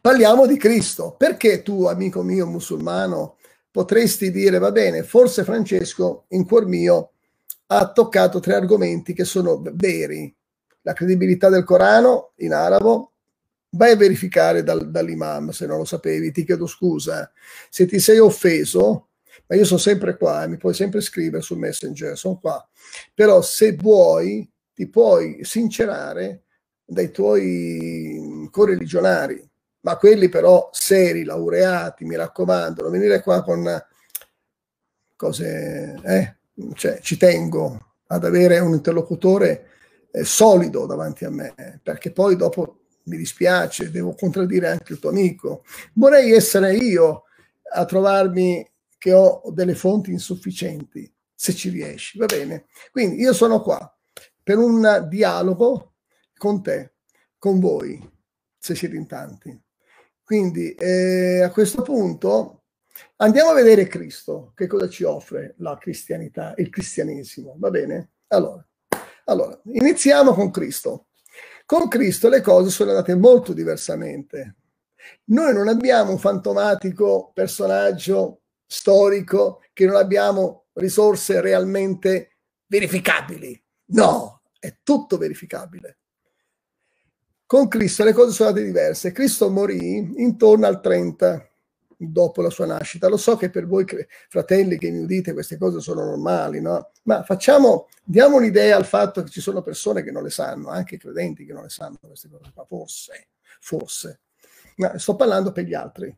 parliamo 0.00 0.46
di 0.46 0.56
Cristo. 0.56 1.14
Perché 1.16 1.62
tu, 1.62 1.84
amico 1.84 2.22
mio 2.22 2.46
musulmano, 2.46 3.36
potresti 3.70 4.30
dire, 4.30 4.58
va 4.58 4.72
bene, 4.72 5.02
forse 5.02 5.44
Francesco 5.44 6.24
in 6.28 6.46
cuor 6.46 6.66
mio 6.66 7.12
ha 7.66 7.92
toccato 7.92 8.40
tre 8.40 8.54
argomenti 8.54 9.12
che 9.12 9.24
sono 9.24 9.62
veri, 9.74 10.34
la 10.82 10.94
credibilità 10.94 11.50
del 11.50 11.64
Corano 11.64 12.32
in 12.36 12.54
arabo, 12.54 13.12
vai 13.70 13.92
a 13.92 13.96
verificare 13.96 14.62
dal, 14.62 14.90
dall'imam 14.90 15.50
se 15.50 15.66
non 15.66 15.78
lo 15.78 15.84
sapevi, 15.84 16.32
ti 16.32 16.44
chiedo 16.44 16.66
scusa. 16.66 17.30
Se 17.68 17.86
ti 17.86 17.98
sei 17.98 18.18
offeso, 18.18 19.08
ma 19.46 19.56
io 19.56 19.64
sono 19.64 19.78
sempre 19.78 20.16
qua, 20.16 20.46
mi 20.46 20.56
puoi 20.56 20.72
sempre 20.74 21.00
scrivere 21.00 21.42
sul 21.42 21.58
messenger, 21.58 22.16
sono 22.16 22.38
qua. 22.38 22.66
Però 23.14 23.42
se 23.42 23.74
vuoi, 23.74 24.50
ti 24.72 24.88
puoi 24.88 25.40
sincerare 25.42 26.44
dai 26.90 27.10
tuoi 27.10 28.48
correligionari, 28.50 29.46
ma 29.80 29.96
quelli 29.96 30.30
però 30.30 30.70
seri, 30.72 31.22
laureati, 31.22 32.06
mi 32.06 32.16
raccomando, 32.16 32.82
non 32.82 32.90
venire 32.90 33.20
qua 33.20 33.42
con 33.42 33.84
cose, 35.14 36.00
eh? 36.02 36.36
cioè, 36.74 36.98
ci 37.02 37.18
tengo 37.18 37.96
ad 38.06 38.24
avere 38.24 38.58
un 38.60 38.72
interlocutore 38.72 39.66
eh, 40.10 40.24
solido 40.24 40.86
davanti 40.86 41.26
a 41.26 41.30
me, 41.30 41.80
perché 41.82 42.10
poi 42.10 42.36
dopo 42.36 42.84
mi 43.04 43.18
dispiace, 43.18 43.90
devo 43.90 44.14
contraddire 44.14 44.68
anche 44.68 44.94
il 44.94 44.98
tuo 44.98 45.10
amico. 45.10 45.64
Vorrei 45.92 46.32
essere 46.32 46.74
io 46.74 47.24
a 47.70 47.84
trovarmi 47.84 48.66
che 48.96 49.12
ho 49.12 49.42
delle 49.52 49.74
fonti 49.74 50.10
insufficienti, 50.10 51.10
se 51.34 51.52
ci 51.54 51.68
riesci, 51.68 52.18
va 52.18 52.24
bene? 52.24 52.64
Quindi 52.90 53.20
io 53.20 53.34
sono 53.34 53.60
qua 53.60 53.92
per 54.42 54.56
un 54.56 55.06
dialogo 55.10 55.87
con 56.38 56.62
te, 56.62 56.94
con 57.36 57.60
voi, 57.60 58.02
se 58.56 58.74
siete 58.74 58.96
in 58.96 59.06
tanti. 59.06 59.60
Quindi 60.22 60.72
eh, 60.72 61.42
a 61.42 61.50
questo 61.50 61.82
punto 61.82 62.64
andiamo 63.16 63.50
a 63.50 63.54
vedere 63.54 63.86
Cristo, 63.86 64.52
che 64.54 64.66
cosa 64.66 64.88
ci 64.88 65.04
offre 65.04 65.54
la 65.58 65.76
cristianità, 65.78 66.54
il 66.56 66.70
cristianesimo, 66.70 67.56
va 67.58 67.70
bene? 67.70 68.12
Allora, 68.28 68.66
allora, 69.24 69.60
iniziamo 69.64 70.32
con 70.32 70.50
Cristo. 70.50 71.08
Con 71.64 71.88
Cristo 71.88 72.28
le 72.28 72.40
cose 72.40 72.70
sono 72.70 72.90
andate 72.90 73.14
molto 73.14 73.52
diversamente. 73.52 74.56
Noi 75.26 75.52
non 75.52 75.68
abbiamo 75.68 76.12
un 76.12 76.18
fantomatico 76.18 77.30
personaggio 77.34 78.42
storico 78.66 79.62
che 79.72 79.86
non 79.86 79.96
abbiamo 79.96 80.66
risorse 80.74 81.40
realmente 81.40 82.38
verificabili. 82.66 83.62
No, 83.90 84.42
è 84.58 84.78
tutto 84.82 85.16
verificabile. 85.16 85.97
Con 87.48 87.66
Cristo 87.66 88.04
le 88.04 88.12
cose 88.12 88.32
sono 88.32 88.50
andate 88.50 88.66
diverse. 88.66 89.10
Cristo 89.10 89.48
morì 89.48 89.96
intorno 90.16 90.66
al 90.66 90.82
30 90.82 91.48
dopo 91.96 92.42
la 92.42 92.50
sua 92.50 92.66
nascita. 92.66 93.08
Lo 93.08 93.16
so 93.16 93.38
che 93.38 93.48
per 93.48 93.66
voi 93.66 93.86
fratelli 94.28 94.76
che 94.76 94.90
mi 94.90 94.98
udite 94.98 95.32
queste 95.32 95.56
cose 95.56 95.80
sono 95.80 96.04
normali, 96.04 96.60
no? 96.60 96.90
Ma 97.04 97.22
facciamo, 97.22 97.88
diamo 98.04 98.36
un'idea 98.36 98.76
al 98.76 98.84
fatto 98.84 99.22
che 99.22 99.30
ci 99.30 99.40
sono 99.40 99.62
persone 99.62 100.02
che 100.02 100.10
non 100.10 100.24
le 100.24 100.28
sanno, 100.28 100.68
anche 100.68 100.98
credenti 100.98 101.46
che 101.46 101.54
non 101.54 101.62
le 101.62 101.70
sanno 101.70 101.96
queste 101.98 102.28
cose, 102.28 102.52
ma 102.54 102.66
forse, 102.66 103.28
forse. 103.60 104.20
Ma 104.76 104.98
sto 104.98 105.16
parlando 105.16 105.50
per 105.50 105.64
gli 105.64 105.72
altri. 105.72 106.14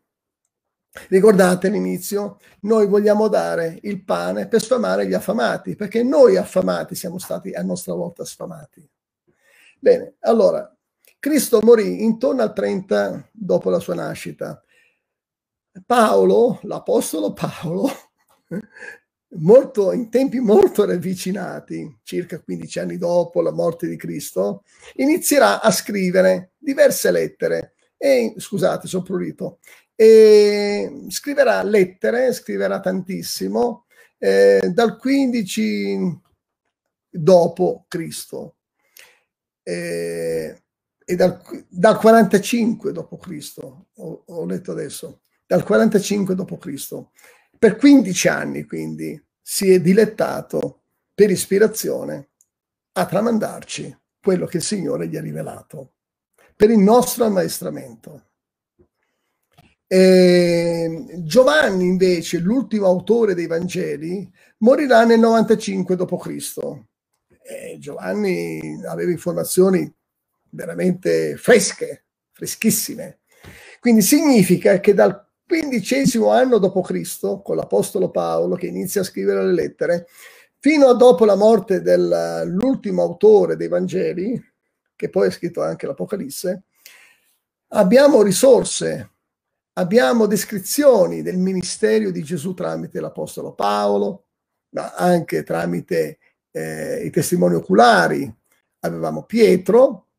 Ricordate 1.11 1.69
all'inizio, 1.69 2.39
noi 2.63 2.89
vogliamo 2.89 3.29
dare 3.29 3.79
il 3.83 4.03
pane 4.03 4.49
per 4.49 4.61
sfamare 4.61 5.07
gli 5.07 5.15
affamati, 5.15 5.77
perché 5.77 6.03
noi 6.03 6.37
affamati 6.37 6.97
siamo 6.97 7.19
stati 7.21 7.53
a 7.53 7.63
nostra 7.63 7.95
volta 7.95 8.25
sfamati. 8.25 8.85
Bene, 9.79 10.17
allora, 10.23 10.75
Cristo 11.21 11.61
morì 11.62 12.03
intorno 12.03 12.43
al 12.43 12.53
30 12.53 13.29
dopo 13.31 13.71
la 13.71 13.79
sua 13.79 13.95
nascita 13.95 14.61
Paolo, 15.85 16.59
l'apostolo 16.62 17.33
Paolo, 17.33 17.89
molto, 19.39 19.93
in 19.93 20.11
tempi 20.11 20.41
molto 20.41 20.85
ravvicinati, 20.85 22.00
circa 22.03 22.41
15 22.41 22.79
anni 22.81 22.97
dopo 22.97 23.41
la 23.41 23.53
morte 23.53 23.87
di 23.87 23.97
Cristo, 23.97 24.65
inizierà 24.95 25.61
a 25.61 25.71
scrivere 25.71 26.53
diverse 26.59 27.11
lettere. 27.11 27.75
E, 27.97 28.35
scusate, 28.37 28.89
sono 28.89 29.05
prurito. 29.05 29.59
E 29.95 31.05
scriverà 31.09 31.62
lettere, 31.62 32.33
scriverà 32.33 32.81
tantissimo, 32.81 33.85
eh, 34.19 34.71
dal 34.73 34.97
15 34.97 36.21
dopo 37.11 37.85
Cristo 37.89 38.57
eh, 39.62 40.62
e 41.11 41.17
dal, 41.17 41.43
dal 41.69 41.99
45 41.99 42.93
dopo 42.93 43.17
Cristo, 43.17 43.88
ho, 43.97 44.23
ho 44.26 44.45
letto 44.45 44.71
adesso 44.71 45.23
dal 45.45 45.64
45 45.64 46.37
d.C. 46.37 47.05
Per 47.59 47.75
15 47.75 48.29
anni 48.29 48.64
quindi 48.64 49.21
si 49.43 49.73
è 49.73 49.81
dilettato 49.81 50.83
per 51.12 51.31
ispirazione 51.31 52.29
a 52.93 53.07
tramandarci 53.07 53.99
quello 54.23 54.47
che 54.47 54.59
il 54.59 54.62
Signore 54.62 55.09
gli 55.09 55.17
ha 55.17 55.21
rivelato 55.21 55.95
per 56.55 56.71
il 56.71 56.79
nostro 56.79 57.25
ammaestramento. 57.25 58.26
E 59.88 61.07
Giovanni 61.25 61.87
invece, 61.87 62.38
l'ultimo 62.38 62.87
autore 62.87 63.35
dei 63.35 63.49
Vangeli, 63.49 64.31
morirà 64.59 65.05
nel 65.05 65.19
95 65.19 65.97
d.C. 65.97 66.85
E 67.43 67.79
Giovanni 67.81 68.81
aveva 68.87 69.11
informazioni 69.11 69.93
veramente 70.50 71.37
fresche, 71.37 72.04
freschissime. 72.33 73.21
Quindi 73.80 74.02
significa 74.02 74.80
che 74.80 74.95
dal 74.95 75.26
quindicesimo 75.47 76.30
anno 76.30 76.59
Cristo, 76.80 77.40
con 77.42 77.57
l'Apostolo 77.57 78.11
Paolo 78.11 78.54
che 78.54 78.66
inizia 78.66 79.00
a 79.00 79.04
scrivere 79.04 79.45
le 79.45 79.52
lettere, 79.52 80.07
fino 80.59 80.88
a 80.88 80.95
dopo 80.95 81.25
la 81.25 81.35
morte 81.35 81.80
dell'ultimo 81.80 83.02
autore 83.02 83.57
dei 83.57 83.69
Vangeli, 83.69 84.40
che 84.95 85.09
poi 85.09 85.28
ha 85.28 85.30
scritto 85.30 85.62
anche 85.62 85.87
l'Apocalisse, 85.87 86.64
abbiamo 87.69 88.23
risorse, 88.23 89.11
abbiamo 89.73 90.26
descrizioni 90.26 91.23
del 91.23 91.38
ministero 91.38 92.11
di 92.11 92.23
Gesù 92.23 92.52
tramite 92.52 93.00
l'Apostolo 93.00 93.54
Paolo, 93.54 94.26
ma 94.71 94.95
anche 94.95 95.42
tramite 95.42 96.19
eh, 96.50 97.02
i 97.04 97.11
testimoni 97.11 97.54
oculari. 97.54 98.33
Avevamo 98.80 99.25
Pietro, 99.25 100.10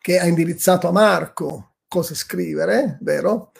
che 0.00 0.18
ha 0.18 0.26
indirizzato 0.26 0.88
a 0.88 0.92
Marco 0.92 1.74
cosa 1.88 2.14
scrivere, 2.14 2.98
vero? 3.00 3.52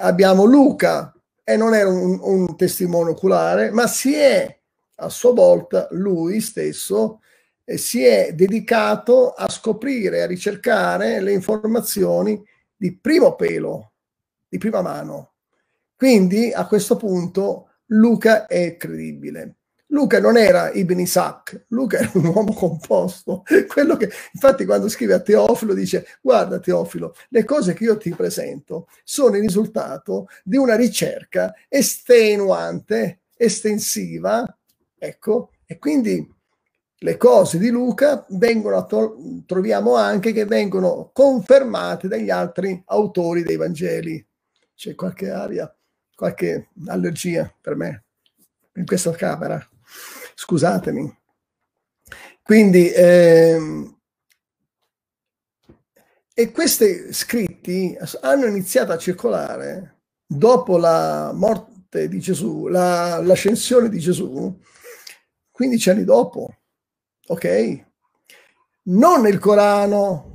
Abbiamo 0.00 0.44
Luca, 0.44 1.14
e 1.44 1.56
non 1.56 1.74
era 1.74 1.88
un, 1.88 2.18
un 2.20 2.56
testimone 2.56 3.10
oculare, 3.10 3.70
ma 3.70 3.86
si 3.86 4.14
è 4.14 4.60
a 4.96 5.08
sua 5.08 5.32
volta 5.32 5.86
lui 5.90 6.40
stesso 6.40 7.20
eh, 7.64 7.76
si 7.76 8.04
è 8.04 8.32
dedicato 8.32 9.30
a 9.30 9.48
scoprire, 9.48 10.22
a 10.22 10.26
ricercare 10.26 11.20
le 11.20 11.32
informazioni 11.32 12.42
di 12.74 12.96
primo 12.96 13.34
pelo, 13.34 13.92
di 14.48 14.58
prima 14.58 14.82
mano. 14.82 15.34
Quindi 15.96 16.52
a 16.52 16.66
questo 16.66 16.96
punto 16.96 17.70
Luca 17.86 18.46
è 18.46 18.76
credibile. 18.76 19.55
Luca 19.90 20.18
non 20.18 20.36
era 20.36 20.72
Ibn 20.72 20.98
Isaac, 20.98 21.66
Luca 21.68 21.98
era 21.98 22.10
un 22.14 22.26
uomo 22.26 22.52
composto. 22.52 23.44
Quello 23.68 23.96
che, 23.96 24.10
infatti, 24.32 24.64
quando 24.64 24.88
scrive 24.88 25.14
a 25.14 25.20
Teofilo 25.20 25.74
dice: 25.74 26.06
Guarda, 26.20 26.58
Teofilo, 26.58 27.14
le 27.28 27.44
cose 27.44 27.72
che 27.72 27.84
io 27.84 27.96
ti 27.96 28.10
presento 28.10 28.88
sono 29.04 29.36
il 29.36 29.42
risultato 29.42 30.28
di 30.42 30.56
una 30.56 30.74
ricerca 30.74 31.54
estenuante, 31.68 33.20
estensiva, 33.36 34.44
ecco, 34.98 35.50
e 35.64 35.78
quindi 35.78 36.34
le 36.98 37.16
cose 37.16 37.58
di 37.58 37.68
Luca 37.70 38.26
vengono, 38.30 38.86
troviamo 39.46 39.94
anche 39.94 40.32
che 40.32 40.46
vengono 40.46 41.10
confermate 41.12 42.08
dagli 42.08 42.30
altri 42.30 42.82
autori 42.86 43.44
dei 43.44 43.56
Vangeli. 43.56 44.26
C'è 44.74 44.94
qualche 44.94 45.30
aria, 45.30 45.72
qualche 46.14 46.70
allergia 46.86 47.52
per 47.60 47.76
me 47.76 48.04
in 48.74 48.84
questa 48.84 49.12
camera 49.12 49.64
scusatemi. 50.36 51.18
Quindi, 52.42 52.92
ehm, 52.94 53.98
e 56.32 56.52
questi 56.52 57.12
scritti 57.12 57.96
hanno 58.20 58.46
iniziato 58.46 58.92
a 58.92 58.98
circolare 58.98 60.02
dopo 60.26 60.76
la 60.76 61.32
morte 61.34 62.08
di 62.08 62.20
Gesù, 62.20 62.66
la, 62.66 63.20
l'ascensione 63.22 63.88
di 63.88 63.98
Gesù, 63.98 64.60
15 65.50 65.90
anni 65.90 66.04
dopo, 66.04 66.58
ok? 67.28 67.84
Non 68.82 69.26
il 69.26 69.38
Corano 69.38 70.34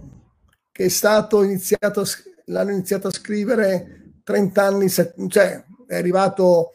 che 0.71 0.85
è 0.85 0.89
stato 0.89 1.43
iniziato, 1.43 2.03
l'hanno 2.45 2.71
iniziato 2.71 3.07
a 3.07 3.13
scrivere 3.13 4.15
30 4.23 4.63
anni, 4.63 4.89
cioè 4.89 5.63
è 5.87 5.95
arrivato 5.95 6.71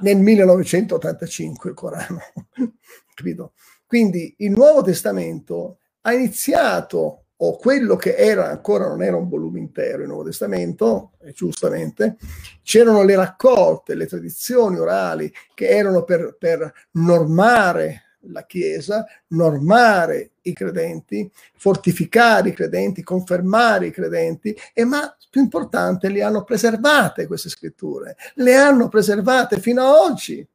nel 0.00 0.16
1985 0.18 1.70
il 1.70 1.76
Corano? 1.76 2.20
Quindi 3.86 4.34
il 4.38 4.50
Nuovo 4.50 4.82
Testamento 4.82 5.78
ha 6.02 6.12
iniziato, 6.12 7.26
o 7.36 7.56
quello 7.56 7.96
che 7.96 8.16
era 8.16 8.48
ancora 8.48 8.86
non 8.88 9.02
era 9.02 9.16
un 9.16 9.28
volume 9.28 9.60
intero 9.60 10.02
il 10.02 10.08
Nuovo 10.08 10.24
Testamento, 10.24 11.12
giustamente, 11.32 12.16
c'erano 12.62 13.02
le 13.02 13.16
raccolte, 13.16 13.94
le 13.94 14.06
tradizioni 14.06 14.78
orali 14.78 15.32
che 15.54 15.68
erano 15.68 16.04
per, 16.04 16.36
per 16.38 16.72
normare 16.92 18.03
la 18.28 18.44
Chiesa, 18.46 19.04
normare 19.28 20.32
i 20.42 20.52
credenti, 20.52 21.30
fortificare 21.56 22.50
i 22.50 22.54
credenti, 22.54 23.02
confermare 23.02 23.86
i 23.86 23.90
credenti, 23.90 24.56
e 24.72 24.84
ma 24.84 25.14
più 25.30 25.42
importante, 25.42 26.08
le 26.08 26.22
hanno 26.22 26.44
preservate 26.44 27.26
queste 27.26 27.48
scritture, 27.48 28.16
le 28.34 28.54
hanno 28.54 28.88
preservate 28.88 29.58
fino 29.58 29.82
a 29.82 30.00
oggi 30.02 30.46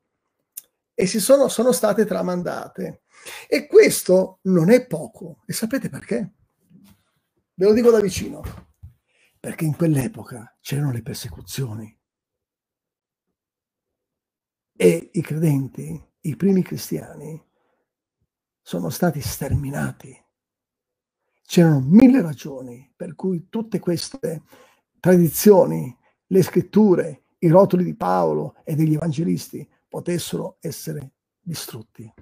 e 0.94 1.06
si 1.06 1.20
sono, 1.20 1.48
sono 1.48 1.72
state 1.72 2.06
tramandate. 2.06 3.04
E 3.48 3.68
questo 3.68 4.40
non 4.44 4.70
è 4.70 4.86
poco. 4.86 5.44
E 5.46 5.54
sapete 5.54 5.90
perché? 5.90 6.34
Ve 7.54 7.66
lo 7.66 7.74
dico 7.74 7.90
da 7.92 8.00
vicino. 8.00 8.42
Perché 9.40 9.64
in 9.64 9.76
quell'epoca 9.76 10.58
c'erano 10.60 10.92
le 10.92 11.02
persecuzioni. 11.02 11.98
E 14.76 15.10
i 15.14 15.22
credenti, 15.22 16.02
i 16.22 16.36
primi 16.36 16.62
cristiani, 16.62 17.42
sono 18.70 18.92
stati 18.92 19.20
sterminati. 19.20 20.16
C'erano 21.42 21.80
mille 21.80 22.22
ragioni 22.22 22.88
per 22.96 23.16
cui 23.16 23.48
tutte 23.50 23.80
queste 23.80 24.44
tradizioni, 25.00 25.98
le 26.28 26.44
scritture, 26.44 27.24
i 27.40 27.48
rotoli 27.48 27.84
di 27.84 27.96
Paolo 27.96 28.58
e 28.64 28.76
degli 28.76 28.94
evangelisti 28.94 29.68
potessero 29.88 30.58
essere 30.60 31.14
distrutti. 31.42 32.14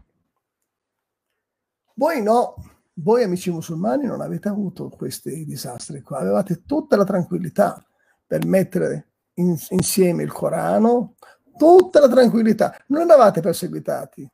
Voi 1.95 2.23
no, 2.23 2.55
voi 2.93 3.23
amici 3.23 3.51
musulmani 3.51 4.05
non 4.05 4.21
avete 4.21 4.47
avuto 4.47 4.87
questi 4.87 5.43
disastri 5.43 5.99
qua, 5.99 6.19
avevate 6.19 6.63
tutta 6.63 6.95
la 6.95 7.03
tranquillità 7.03 7.85
per 8.25 8.45
mettere 8.45 9.15
in, 9.33 9.53
insieme 9.71 10.23
il 10.23 10.31
Corano, 10.31 11.15
tutta 11.57 11.99
la 11.99 12.07
tranquillità, 12.07 12.73
non 12.87 13.01
andavate 13.01 13.41
perseguitati, 13.41 14.31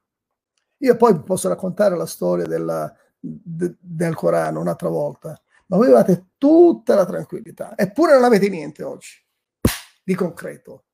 io 0.83 0.97
poi 0.97 1.21
posso 1.23 1.47
raccontare 1.47 1.95
la 1.95 2.05
storia 2.05 2.45
della, 2.45 2.93
de, 3.19 3.75
del 3.79 4.13
Corano 4.15 4.59
un'altra 4.59 4.89
volta, 4.89 5.41
ma 5.67 5.77
voi 5.77 5.91
avete 5.91 6.31
tutta 6.37 6.93
la 6.93 7.05
tranquillità, 7.05 7.73
eppure 7.77 8.13
non 8.13 8.25
avete 8.25 8.49
niente 8.49 8.83
oggi 8.83 9.23
di 10.03 10.13
concreto. 10.13 10.85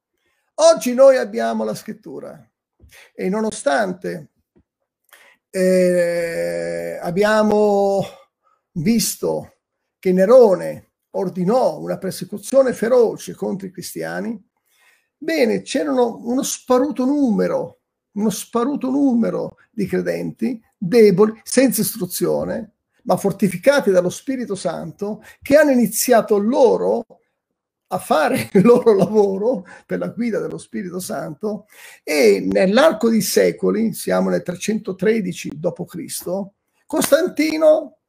Oggi 0.56 0.94
noi 0.94 1.18
abbiamo 1.18 1.64
la 1.64 1.74
scrittura 1.74 2.48
e 3.14 3.30
nonostante 3.30 4.30
eh, 5.50 7.00
abbiamo 7.02 8.06
visto 8.74 9.54
che 9.98 10.12
Nerone 10.12 10.92
ordinò 11.12 11.80
una 11.80 11.98
persecuzione 11.98 12.74
feroce 12.74 13.34
contro 13.34 13.66
i 13.66 13.72
cristiani, 13.72 14.40
bene, 15.18 15.64
c'erano 15.64 16.18
uno 16.24 16.44
sparuto 16.44 17.06
numero 17.06 17.79
uno 18.20 18.30
sparuto 18.30 18.90
numero 18.90 19.58
di 19.72 19.86
credenti 19.86 20.62
deboli, 20.78 21.40
senza 21.44 21.82
istruzione, 21.82 22.74
ma 23.04 23.18
fortificati 23.18 23.92
dallo 23.92 24.10
Spirito 24.10 24.56
Santo, 24.56 25.24
che 25.42 25.56
hanno 25.58 25.72
iniziato 25.72 26.38
loro 26.38 27.06
a 27.92 27.98
fare 27.98 28.50
il 28.54 28.64
loro 28.64 28.94
lavoro 28.94 29.66
per 29.86 30.00
la 30.00 30.10
guida 30.10 30.40
dello 30.40 30.58
Spirito 30.58 31.00
Santo 31.00 31.66
e 32.04 32.46
nell'arco 32.46 33.10
di 33.10 33.22
secoli, 33.22 33.94
siamo 33.94 34.30
nel 34.30 34.44
313 34.44 35.52
d.C., 35.56 36.48
Costantino 36.86 38.00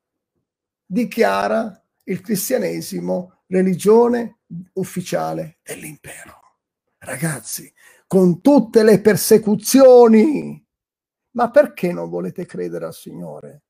dichiara 0.86 1.84
il 2.04 2.20
cristianesimo 2.22 3.42
religione 3.46 4.38
ufficiale 4.74 5.58
dell'impero. 5.62 6.40
Ragazzi, 6.98 7.72
con 8.10 8.40
tutte 8.40 8.82
le 8.82 9.00
persecuzioni. 9.00 10.66
Ma 11.36 11.48
perché 11.48 11.92
non 11.92 12.08
volete 12.08 12.44
credere 12.44 12.86
al 12.86 12.92
Signore? 12.92 13.62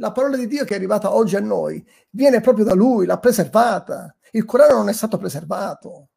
La 0.00 0.10
parola 0.10 0.36
di 0.36 0.48
Dio 0.48 0.64
che 0.64 0.72
è 0.72 0.76
arrivata 0.76 1.14
oggi 1.14 1.36
a 1.36 1.40
noi 1.40 1.86
viene 2.10 2.40
proprio 2.40 2.64
da 2.64 2.74
Lui, 2.74 3.06
l'ha 3.06 3.20
preservata. 3.20 4.12
Il 4.32 4.44
Corano 4.44 4.78
non 4.78 4.88
è 4.88 4.92
stato 4.92 5.18
preservato. 5.18 6.08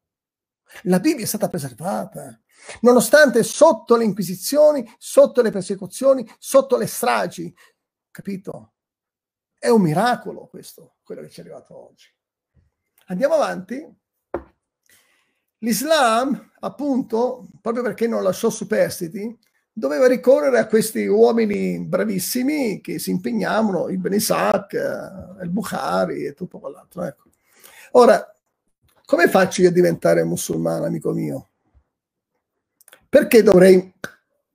La 0.86 1.00
Bibbia 1.00 1.24
è 1.24 1.28
stata 1.28 1.48
preservata. 1.48 2.42
Nonostante 2.82 3.44
sotto 3.44 3.98
le 3.98 4.04
inquisizioni, 4.06 4.84
sotto 4.98 5.44
le 5.44 5.52
persecuzioni, 5.52 6.28
sotto 6.40 6.76
le 6.76 6.88
stragi. 6.88 7.56
Capito? 8.10 8.74
È 9.60 9.70
un 9.70 9.84
miracolo 9.84 10.48
questo, 10.48 10.96
quello 11.04 11.22
che 11.22 11.30
ci 11.30 11.40
è 11.40 11.44
arrivato 11.44 11.78
oggi. 11.78 12.08
Andiamo 13.06 13.36
avanti. 13.36 14.01
L'Islam, 15.64 16.52
appunto, 16.60 17.48
proprio 17.62 17.84
perché 17.84 18.08
non 18.08 18.24
lasciò 18.24 18.50
superstiti, 18.50 19.38
doveva 19.72 20.08
ricorrere 20.08 20.58
a 20.58 20.66
questi 20.66 21.06
uomini 21.06 21.80
bravissimi 21.80 22.82
che 22.82 22.98
si 22.98 23.12
impegnavano, 23.12 23.90
Ibn 23.90 24.14
Isaac, 24.14 24.74
il 25.42 25.50
Bukhari 25.50 26.26
e 26.26 26.34
tutto 26.34 26.60
quell'altro. 26.60 27.04
Ecco. 27.04 27.30
Ora, 27.92 28.36
come 29.06 29.28
faccio 29.28 29.62
io 29.62 29.70
a 29.70 29.72
diventare 29.72 30.24
musulmano, 30.24 30.86
amico 30.86 31.12
mio? 31.12 31.50
Perché 33.08 33.44
dovrei 33.44 33.94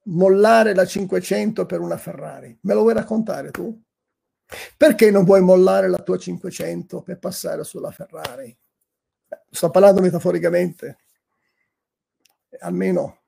mollare 0.05 0.75
la 0.75 0.87
500 0.87 1.67
per 1.67 1.81
una 1.81 1.99
Ferrari? 1.99 2.59
Me 2.63 2.75
lo 2.75 2.81
vuoi 2.81 2.95
raccontare 2.95 3.51
tu? 3.53 3.81
Perché 4.77 5.11
non 5.11 5.25
vuoi 5.25 5.41
mollare 5.41 5.89
la 5.89 5.99
tua 5.99 6.17
500 6.19 7.03
per 7.03 7.19
passare 7.19 7.63
sulla 7.65 7.91
Ferrari? 7.91 8.57
Sto 9.57 9.71
parlando 9.71 10.03
metaforicamente, 10.03 10.99
almeno 12.61 13.23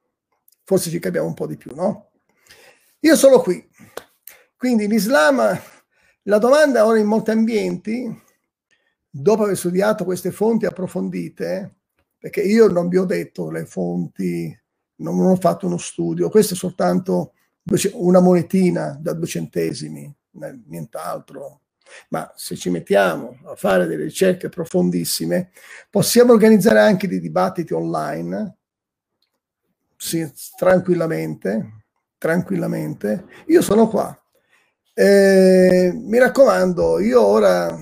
forse 0.64 0.90
ci 0.90 0.98
capiamo 0.98 1.26
un 1.26 1.34
po' 1.34 1.46
di 1.46 1.56
più, 1.56 1.74
no? 1.74 2.10
Io 3.00 3.16
sono 3.16 3.40
qui, 3.40 3.66
quindi 4.56 4.86
l'Islam, 4.86 5.58
la 6.22 6.38
domanda 6.38 6.84
ora 6.84 6.98
in 6.98 7.06
molti 7.06 7.30
ambienti, 7.30 8.22
dopo 9.08 9.44
aver 9.44 9.56
studiato 9.56 10.04
queste 10.04 10.30
fonti 10.30 10.66
approfondite, 10.66 11.76
perché 12.18 12.42
io 12.42 12.68
non 12.68 12.88
vi 12.88 12.98
ho 12.98 13.04
detto 13.04 13.50
le 13.50 13.64
fonti, 13.64 14.54
non 14.96 15.18
ho 15.20 15.36
fatto 15.36 15.66
uno 15.66 15.78
studio, 15.78 16.28
questo 16.28 16.54
è 16.54 16.56
soltanto 16.56 17.32
una 17.92 18.20
monetina 18.20 18.98
da 19.00 19.12
due 19.14 19.26
centesimi, 19.26 20.14
nient'altro. 20.66 21.62
Ma 22.10 22.30
se 22.36 22.56
ci 22.56 22.70
mettiamo 22.70 23.38
a 23.44 23.54
fare 23.54 23.86
delle 23.86 24.04
ricerche 24.04 24.48
profondissime, 24.48 25.50
possiamo 25.90 26.32
organizzare 26.32 26.80
anche 26.80 27.08
dei 27.08 27.20
dibattiti 27.20 27.72
online, 27.72 28.58
sì, 29.96 30.30
tranquillamente, 30.56 31.84
tranquillamente. 32.18 33.24
Io 33.46 33.62
sono 33.62 33.88
qua. 33.88 34.16
Eh, 34.94 35.92
mi 35.94 36.18
raccomando, 36.18 37.00
io 37.00 37.24
ora 37.24 37.76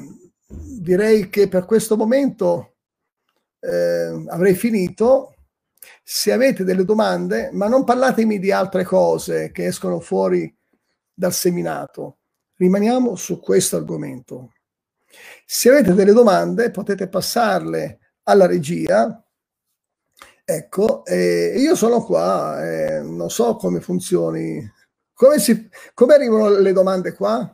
direi 0.46 1.28
che 1.28 1.48
per 1.48 1.66
questo 1.66 1.96
momento 1.96 2.76
eh, 3.60 4.24
avrei 4.28 4.54
finito. 4.54 5.34
Se 6.02 6.32
avete 6.32 6.64
delle 6.64 6.84
domande, 6.84 7.50
ma 7.52 7.68
non 7.68 7.84
parlatemi 7.84 8.38
di 8.38 8.50
altre 8.50 8.84
cose 8.84 9.50
che 9.52 9.66
escono 9.66 10.00
fuori 10.00 10.52
dal 11.12 11.32
seminato, 11.32 12.18
rimaniamo 12.56 13.16
su 13.16 13.40
questo 13.40 13.76
argomento. 13.76 14.52
Se 15.44 15.70
avete 15.70 15.94
delle 15.94 16.12
domande 16.12 16.70
potete 16.70 17.08
passarle 17.08 17.98
alla 18.24 18.46
regia. 18.46 19.22
Ecco, 20.44 21.04
eh, 21.04 21.54
io 21.58 21.74
sono 21.74 22.04
qua, 22.04 22.64
eh, 22.64 23.00
non 23.00 23.30
so 23.30 23.56
come 23.56 23.80
funzioni. 23.80 24.72
Come, 25.12 25.38
si, 25.38 25.68
come 25.94 26.14
arrivano 26.14 26.48
le 26.50 26.72
domande 26.72 27.12
qua? 27.14 27.50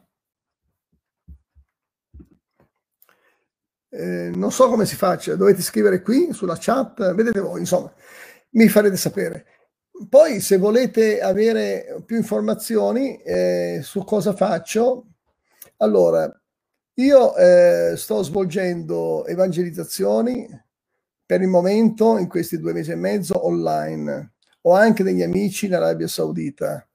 Eh, 3.94 4.30
non 4.34 4.50
so 4.50 4.68
come 4.68 4.86
si 4.86 4.96
faccia, 4.96 5.36
dovete 5.36 5.60
scrivere 5.60 6.00
qui 6.00 6.32
sulla 6.32 6.56
chat, 6.58 7.14
vedete 7.14 7.40
voi, 7.40 7.60
insomma, 7.60 7.92
mi 8.50 8.68
farete 8.68 8.96
sapere. 8.96 9.46
Poi 10.08 10.40
se 10.40 10.56
volete 10.56 11.20
avere 11.20 12.02
più 12.04 12.16
informazioni 12.16 13.16
eh, 13.22 13.80
su 13.82 14.04
cosa 14.04 14.34
faccio, 14.34 15.06
allora 15.78 16.30
io 16.94 17.36
eh, 17.36 17.94
sto 17.96 18.22
svolgendo 18.22 19.26
evangelizzazioni 19.26 20.48
per 21.24 21.40
il 21.40 21.48
momento 21.48 22.18
in 22.18 22.28
questi 22.28 22.58
due 22.58 22.72
mesi 22.72 22.90
e 22.92 22.96
mezzo 22.96 23.46
online. 23.46 24.34
Ho 24.62 24.72
anche 24.74 25.02
degli 25.02 25.22
amici 25.22 25.66
in 25.66 25.74
Arabia 25.74 26.08
Saudita 26.08 26.86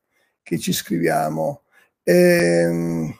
che 0.42 0.58
ci 0.58 0.74
scriviamo. 0.74 1.64
Ehm, 2.04 3.14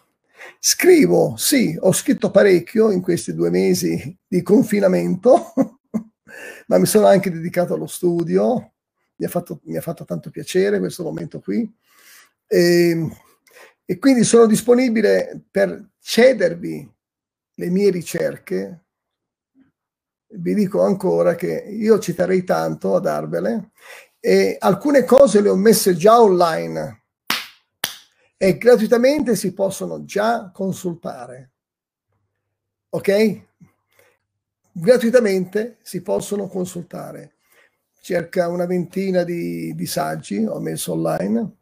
Scrivo, 0.60 1.36
sì, 1.38 1.78
ho 1.80 1.92
scritto 1.92 2.32
parecchio 2.32 2.92
in 2.92 3.02
questi 3.02 3.34
due 3.34 3.50
mesi 3.50 4.16
di 4.28 4.42
confinamento, 4.42 5.54
ma 6.68 6.78
mi 6.78 6.86
sono 6.86 7.08
anche 7.08 7.32
dedicato 7.32 7.74
allo 7.74 7.88
studio, 7.88 8.74
mi 9.18 9.26
ha 9.26 9.30
fatto, 9.30 9.60
mi 9.64 9.78
ha 9.78 9.82
fatto 9.82 10.06
tanto 10.06 10.30
piacere 10.30 10.80
questo 10.80 11.04
momento 11.04 11.40
qui. 11.40 11.72
E, 12.48 12.90
ehm, 12.90 13.18
e 13.90 14.00
quindi 14.00 14.26
sono 14.26 14.46
disponibile 14.48 15.46
per 15.50 15.92
cedervi 16.00 16.94
le 17.54 17.70
mie 17.70 17.90
ricerche. 17.90 18.84
Vi 20.30 20.54
dico 20.54 20.84
ancora 20.84 21.36
che 21.36 21.64
io 21.70 21.98
ci 22.00 22.14
terrei 22.14 22.44
tanto 22.44 22.96
a 22.96 23.00
darvele 23.00 23.72
e 24.20 24.58
alcune 24.60 25.06
cose 25.06 25.40
le 25.40 25.48
ho 25.48 25.56
messe 25.56 25.96
già 25.96 26.20
online 26.20 27.04
e 28.36 28.58
gratuitamente 28.58 29.38
si 29.38 29.54
possono 29.54 30.04
già 30.04 30.52
consultare. 30.52 31.54
Ok? 32.90 33.42
Gratuitamente 34.74 35.78
si 35.82 36.02
possono 36.02 36.48
consultare. 36.48 37.37
Circa 38.08 38.48
una 38.48 38.66
ventina 38.66 39.24
di, 39.26 39.76
di 39.76 39.86
saggi 39.86 40.42
ho 40.46 40.62
messo 40.62 40.94
online. 40.94 41.58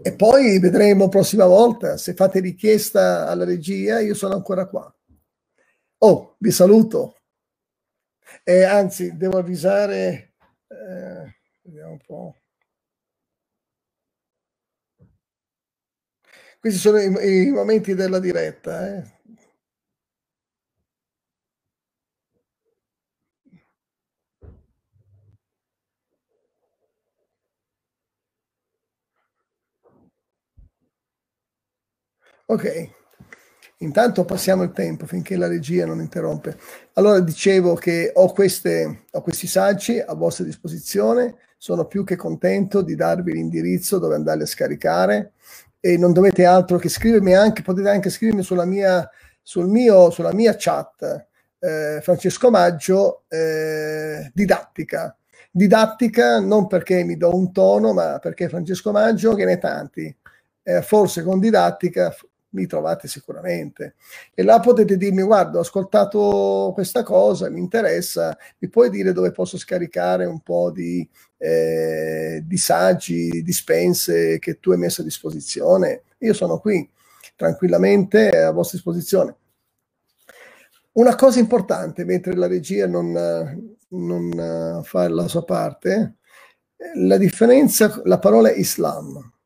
E 0.00 0.14
poi 0.14 0.58
vedremo 0.58 1.10
prossima 1.10 1.44
volta. 1.44 1.98
Se 1.98 2.14
fate 2.14 2.40
richiesta 2.40 3.28
alla 3.28 3.44
regia, 3.44 4.00
io 4.00 4.14
sono 4.14 4.32
ancora 4.32 4.66
qua. 4.66 4.90
Oh, 5.98 6.36
vi 6.38 6.50
saluto. 6.50 7.18
E 8.42 8.62
anzi, 8.62 9.14
devo 9.14 9.36
avvisare. 9.36 10.36
Eh, 10.66 11.38
vediamo 11.64 11.90
un 11.90 12.00
po'. 12.06 12.36
Questi 16.58 16.78
sono 16.78 16.96
i, 16.98 17.48
i 17.48 17.50
momenti 17.50 17.94
della 17.94 18.20
diretta. 18.20 18.96
Eh. 18.96 19.19
Ok, 32.50 32.90
intanto 33.76 34.24
passiamo 34.24 34.64
il 34.64 34.72
tempo 34.72 35.06
finché 35.06 35.36
la 35.36 35.46
regia 35.46 35.86
non 35.86 36.00
interrompe. 36.00 36.58
Allora 36.94 37.20
dicevo 37.20 37.74
che 37.74 38.10
ho, 38.12 38.32
queste, 38.32 39.04
ho 39.08 39.22
questi 39.22 39.46
saggi 39.46 40.00
a 40.00 40.14
vostra 40.14 40.44
disposizione, 40.44 41.36
sono 41.56 41.84
più 41.84 42.02
che 42.02 42.16
contento 42.16 42.82
di 42.82 42.96
darvi 42.96 43.34
l'indirizzo 43.34 44.00
dove 44.00 44.16
andarli 44.16 44.42
a 44.42 44.46
scaricare 44.46 45.34
e 45.78 45.96
non 45.96 46.12
dovete 46.12 46.44
altro 46.44 46.76
che 46.78 46.88
scrivermi 46.88 47.36
anche, 47.36 47.62
potete 47.62 47.88
anche 47.88 48.10
scrivermi 48.10 48.42
sulla 48.42 48.64
mia, 48.64 49.08
sul 49.40 49.68
mio, 49.68 50.10
sulla 50.10 50.32
mia 50.32 50.56
chat, 50.58 51.26
eh, 51.60 52.00
Francesco 52.02 52.50
Maggio, 52.50 53.26
eh, 53.28 54.28
didattica. 54.34 55.16
Didattica 55.52 56.40
non 56.40 56.66
perché 56.66 57.04
mi 57.04 57.16
do 57.16 57.32
un 57.32 57.52
tono, 57.52 57.92
ma 57.92 58.18
perché 58.18 58.48
Francesco 58.48 58.90
Maggio 58.90 59.34
che 59.34 59.44
ne 59.44 59.58
tanti. 59.58 60.16
Eh, 60.62 60.82
forse 60.82 61.22
con 61.22 61.38
didattica 61.38 62.12
mi 62.50 62.66
trovate 62.66 63.08
sicuramente. 63.08 63.94
E 64.34 64.42
là 64.42 64.60
potete 64.60 64.96
dirmi, 64.96 65.22
guarda, 65.22 65.58
ho 65.58 65.60
ascoltato 65.60 66.70
questa 66.74 67.02
cosa, 67.02 67.48
mi 67.50 67.60
interessa, 67.60 68.36
mi 68.58 68.68
puoi 68.68 68.90
dire 68.90 69.12
dove 69.12 69.32
posso 69.32 69.58
scaricare 69.58 70.24
un 70.24 70.40
po' 70.40 70.70
di, 70.70 71.06
eh, 71.38 72.42
di 72.44 72.56
saggi, 72.56 73.42
dispense 73.42 74.38
che 74.38 74.58
tu 74.58 74.70
hai 74.72 74.78
messo 74.78 75.02
a 75.02 75.04
disposizione? 75.04 76.02
Io 76.18 76.32
sono 76.32 76.58
qui 76.58 76.88
tranquillamente 77.36 78.28
a 78.30 78.50
vostra 78.50 78.76
disposizione. 78.76 79.36
Una 80.92 81.14
cosa 81.14 81.38
importante, 81.38 82.04
mentre 82.04 82.34
la 82.34 82.48
regia 82.48 82.86
non, 82.86 83.12
non 83.88 84.82
fa 84.82 85.08
la 85.08 85.28
sua 85.28 85.44
parte, 85.44 86.16
la 86.96 87.16
differenza, 87.16 88.00
la 88.04 88.18
parola 88.18 88.50
Islam 88.50 89.38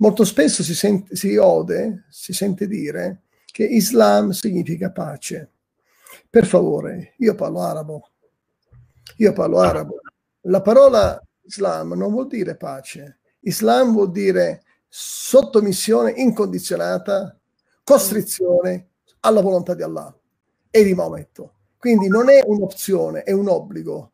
Molto 0.00 0.24
spesso 0.24 0.62
si, 0.62 0.74
sente, 0.74 1.14
si 1.14 1.36
ode, 1.36 2.06
si 2.08 2.32
sente 2.32 2.66
dire 2.66 3.24
che 3.44 3.64
Islam 3.64 4.30
significa 4.30 4.90
pace. 4.90 5.50
Per 6.28 6.46
favore, 6.46 7.14
io 7.18 7.34
parlo 7.34 7.60
arabo. 7.60 8.08
Io 9.18 9.32
parlo 9.34 9.60
arabo. 9.60 10.00
La 10.42 10.62
parola 10.62 11.22
Islam 11.42 11.92
non 11.92 12.12
vuol 12.12 12.28
dire 12.28 12.56
pace. 12.56 13.18
Islam 13.40 13.92
vuol 13.92 14.10
dire 14.10 14.62
sottomissione 14.88 16.12
incondizionata, 16.12 17.38
costrizione 17.84 18.88
alla 19.20 19.42
volontà 19.42 19.74
di 19.74 19.82
Allah 19.82 20.18
e 20.70 20.82
di 20.82 20.94
Maometto. 20.94 21.56
Quindi 21.76 22.08
non 22.08 22.30
è 22.30 22.42
un'opzione, 22.42 23.22
è 23.22 23.32
un 23.32 23.48
obbligo. 23.48 24.12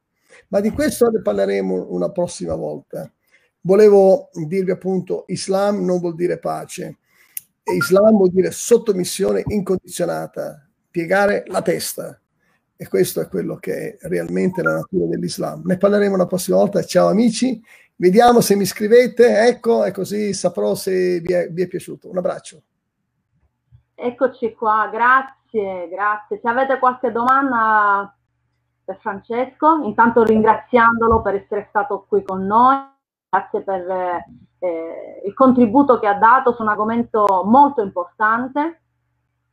Ma 0.49 0.59
di 0.59 0.71
questo 0.71 1.09
ne 1.11 1.23
parleremo 1.23 1.87
una 1.91 2.11
prossima 2.11 2.57
volta 2.57 3.09
volevo 3.67 4.31
dirvi 4.33 4.71
appunto 4.71 5.25
Islam 5.27 5.85
non 5.85 5.99
vuol 5.99 6.15
dire 6.15 6.39
pace, 6.39 6.99
Islam 7.65 8.17
vuol 8.17 8.31
dire 8.31 8.53
sottomissione 8.53 9.43
incondizionata, 9.45 10.65
piegare 10.89 11.43
la 11.49 11.63
testa. 11.63 12.19
E 12.79 12.89
questo 12.89 13.21
è 13.21 13.29
quello 13.29 13.57
che 13.57 13.97
è 13.97 14.09
realmente 14.09 14.63
la 14.63 14.75
natura 14.75 15.07
dell'Islam. 15.07 15.63
Ne 15.65 15.79
parleremo 15.79 16.15
la 16.15 16.27
prossima 16.27 16.59
volta. 16.59 16.83
Ciao 16.83 17.09
amici, 17.09 17.61
vediamo 17.97 18.41
se 18.41 18.55
mi 18.55 18.67
scrivete, 18.67 19.47
ecco, 19.47 19.83
e 19.85 19.93
così 19.93 20.33
saprò 20.35 20.75
se 20.75 21.21
vi 21.21 21.33
è, 21.33 21.49
vi 21.49 21.63
è 21.63 21.67
piaciuto. 21.67 22.11
Un 22.11 22.19
abbraccio. 22.19 22.63
Eccoci 23.95 24.53
qua, 24.53 24.91
grazie, 24.93 25.89
grazie. 25.89 26.39
Se 26.41 26.49
avete 26.49 26.79
qualche 26.79 27.11
domanda 27.11 28.15
per 28.85 28.99
Francesco, 29.01 29.81
intanto 29.83 30.23
ringraziandolo 30.23 31.23
per 31.23 31.35
essere 31.35 31.67
stato 31.71 32.05
qui 32.07 32.23
con 32.23 32.45
noi 32.45 32.95
grazie 33.37 33.61
per 33.61 34.25
eh, 34.59 35.23
il 35.25 35.35
contributo 35.35 35.99
che 35.99 36.07
ha 36.07 36.15
dato 36.15 36.55
su 36.55 36.63
un 36.63 36.69
argomento 36.69 37.43
molto 37.45 37.83
importante 37.83 38.81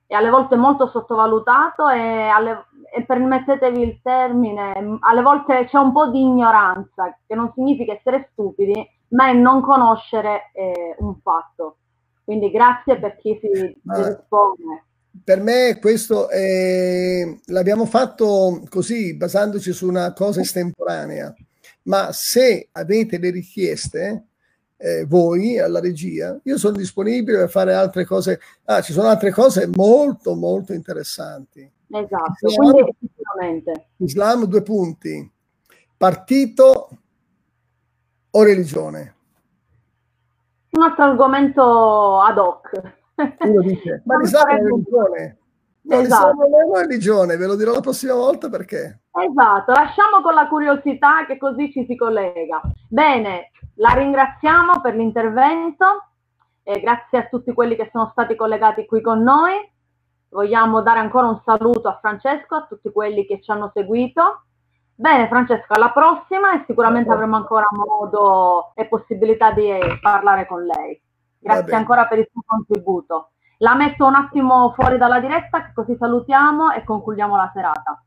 e 0.07 0.15
alle 0.15 0.29
volte 0.29 0.55
molto 0.55 0.87
sottovalutato 0.87 1.89
e, 1.89 2.27
alle, 2.27 2.65
e 2.95 3.03
permettetevi 3.03 3.81
il 3.81 3.99
termine, 4.01 4.97
alle 4.99 5.21
volte 5.21 5.65
c'è 5.65 5.77
un 5.77 5.91
po' 5.91 6.07
di 6.07 6.21
ignoranza, 6.21 7.17
che 7.25 7.35
non 7.35 7.51
significa 7.53 7.93
essere 7.93 8.29
stupidi, 8.31 8.73
ma 9.09 9.29
è 9.29 9.33
non 9.33 9.61
conoscere 9.61 10.51
eh, 10.53 10.95
un 10.99 11.15
fatto. 11.21 11.77
Quindi 12.23 12.51
grazie 12.51 12.99
per 12.99 13.17
chi 13.17 13.37
si, 13.41 13.49
rispone. 13.49 14.85
Per 15.23 15.41
me 15.41 15.77
questo 15.79 16.29
è, 16.29 17.23
l'abbiamo 17.47 17.85
fatto 17.85 18.63
così, 18.69 19.15
basandoci 19.15 19.71
su 19.71 19.87
una 19.87 20.13
cosa 20.13 20.41
estemporanea 20.41 21.33
ma 21.83 22.11
se 22.11 22.69
avete 22.71 23.17
le 23.17 23.31
richieste, 23.31 24.25
eh, 24.77 25.05
voi 25.05 25.59
alla 25.59 25.79
regia, 25.79 26.37
io 26.43 26.57
sono 26.57 26.75
disponibile 26.75 27.37
per 27.39 27.49
fare 27.49 27.73
altre 27.73 28.05
cose. 28.05 28.39
Ah, 28.65 28.81
ci 28.81 28.91
sono 28.91 29.07
altre 29.07 29.31
cose 29.31 29.69
molto, 29.73 30.35
molto 30.35 30.73
interessanti. 30.73 31.69
Esatto, 31.87 32.47
Islam, 32.47 32.71
quindi. 33.37 33.71
Islam, 33.97 34.45
due 34.45 34.61
punti. 34.61 35.31
Partito 35.95 36.89
o 38.31 38.43
religione? 38.43 39.15
Un 40.71 40.81
altro 40.81 41.03
argomento 41.03 42.19
ad 42.19 42.37
hoc. 42.37 42.81
Uno 43.15 43.61
dice, 43.61 44.01
ma 44.05 44.17
l'Islam 44.17 44.47
è 44.47 44.61
religione? 44.61 45.37
Non 45.83 45.99
esatto. 46.01 46.43
li 46.43 46.81
religione, 46.81 47.35
ve 47.35 47.45
lo 47.45 47.55
dirò 47.55 47.73
la 47.73 47.81
prossima 47.81 48.13
volta 48.13 48.49
perché. 48.49 49.01
Esatto, 49.11 49.71
lasciamo 49.71 50.21
con 50.21 50.33
la 50.33 50.47
curiosità 50.47 51.25
che 51.25 51.37
così 51.37 51.71
ci 51.71 51.85
si 51.85 51.95
collega. 51.95 52.61
Bene, 52.87 53.51
la 53.75 53.93
ringraziamo 53.93 54.79
per 54.81 54.95
l'intervento 54.95 55.85
e 56.63 56.79
grazie 56.79 57.17
a 57.17 57.27
tutti 57.27 57.51
quelli 57.53 57.75
che 57.75 57.89
sono 57.91 58.09
stati 58.11 58.35
collegati 58.35 58.85
qui 58.85 59.01
con 59.01 59.21
noi. 59.21 59.53
Vogliamo 60.29 60.81
dare 60.81 60.99
ancora 60.99 61.27
un 61.27 61.41
saluto 61.43 61.89
a 61.89 61.99
Francesco, 61.99 62.55
a 62.55 62.65
tutti 62.65 62.91
quelli 62.91 63.25
che 63.25 63.41
ci 63.41 63.51
hanno 63.51 63.69
seguito. 63.73 64.45
Bene 64.95 65.27
Francesco, 65.27 65.73
alla 65.73 65.91
prossima 65.91 66.53
e 66.53 66.63
sicuramente 66.65 67.11
avremo 67.11 67.35
ancora 67.35 67.67
modo 67.71 68.71
e 68.75 68.85
possibilità 68.85 69.51
di 69.51 69.69
parlare 70.01 70.47
con 70.47 70.63
lei. 70.63 70.99
Grazie 71.39 71.75
ancora 71.75 72.07
per 72.07 72.19
il 72.19 72.29
suo 72.31 72.41
contributo. 72.45 73.32
La 73.63 73.75
metto 73.75 74.05
un 74.05 74.13
attimo 74.13 74.73
fuori 74.73 74.97
dalla 74.97 75.21
diretta, 75.21 75.71
così 75.73 75.95
salutiamo 75.97 76.73
e 76.73 76.83
concludiamo 76.83 77.37
la 77.37 77.49
serata. 77.53 78.03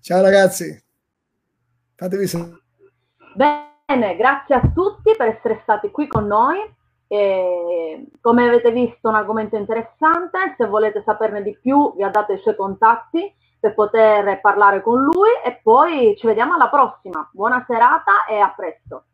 Ciao 0.00 0.22
ragazzi, 0.22 0.80
fatevi 1.96 2.24
sentire. 2.28 2.60
Bene, 3.34 4.14
grazie 4.14 4.54
a 4.54 4.60
tutti 4.72 5.12
per 5.16 5.26
essere 5.26 5.58
stati 5.64 5.90
qui 5.90 6.06
con 6.06 6.28
noi. 6.28 6.56
E, 7.08 8.10
come 8.20 8.46
avete 8.46 8.70
visto 8.70 9.08
un 9.08 9.16
argomento 9.16 9.56
interessante, 9.56 10.54
se 10.56 10.66
volete 10.66 11.02
saperne 11.04 11.42
di 11.42 11.58
più 11.60 11.96
vi 11.96 12.04
ha 12.04 12.08
dato 12.08 12.32
i 12.32 12.38
suoi 12.38 12.54
contatti 12.54 13.34
per 13.58 13.74
poter 13.74 14.40
parlare 14.40 14.82
con 14.82 15.02
lui 15.02 15.30
e 15.44 15.58
poi 15.64 16.14
ci 16.16 16.28
vediamo 16.28 16.54
alla 16.54 16.68
prossima. 16.68 17.28
Buona 17.32 17.64
serata 17.66 18.24
e 18.28 18.38
a 18.38 18.52
presto. 18.54 19.06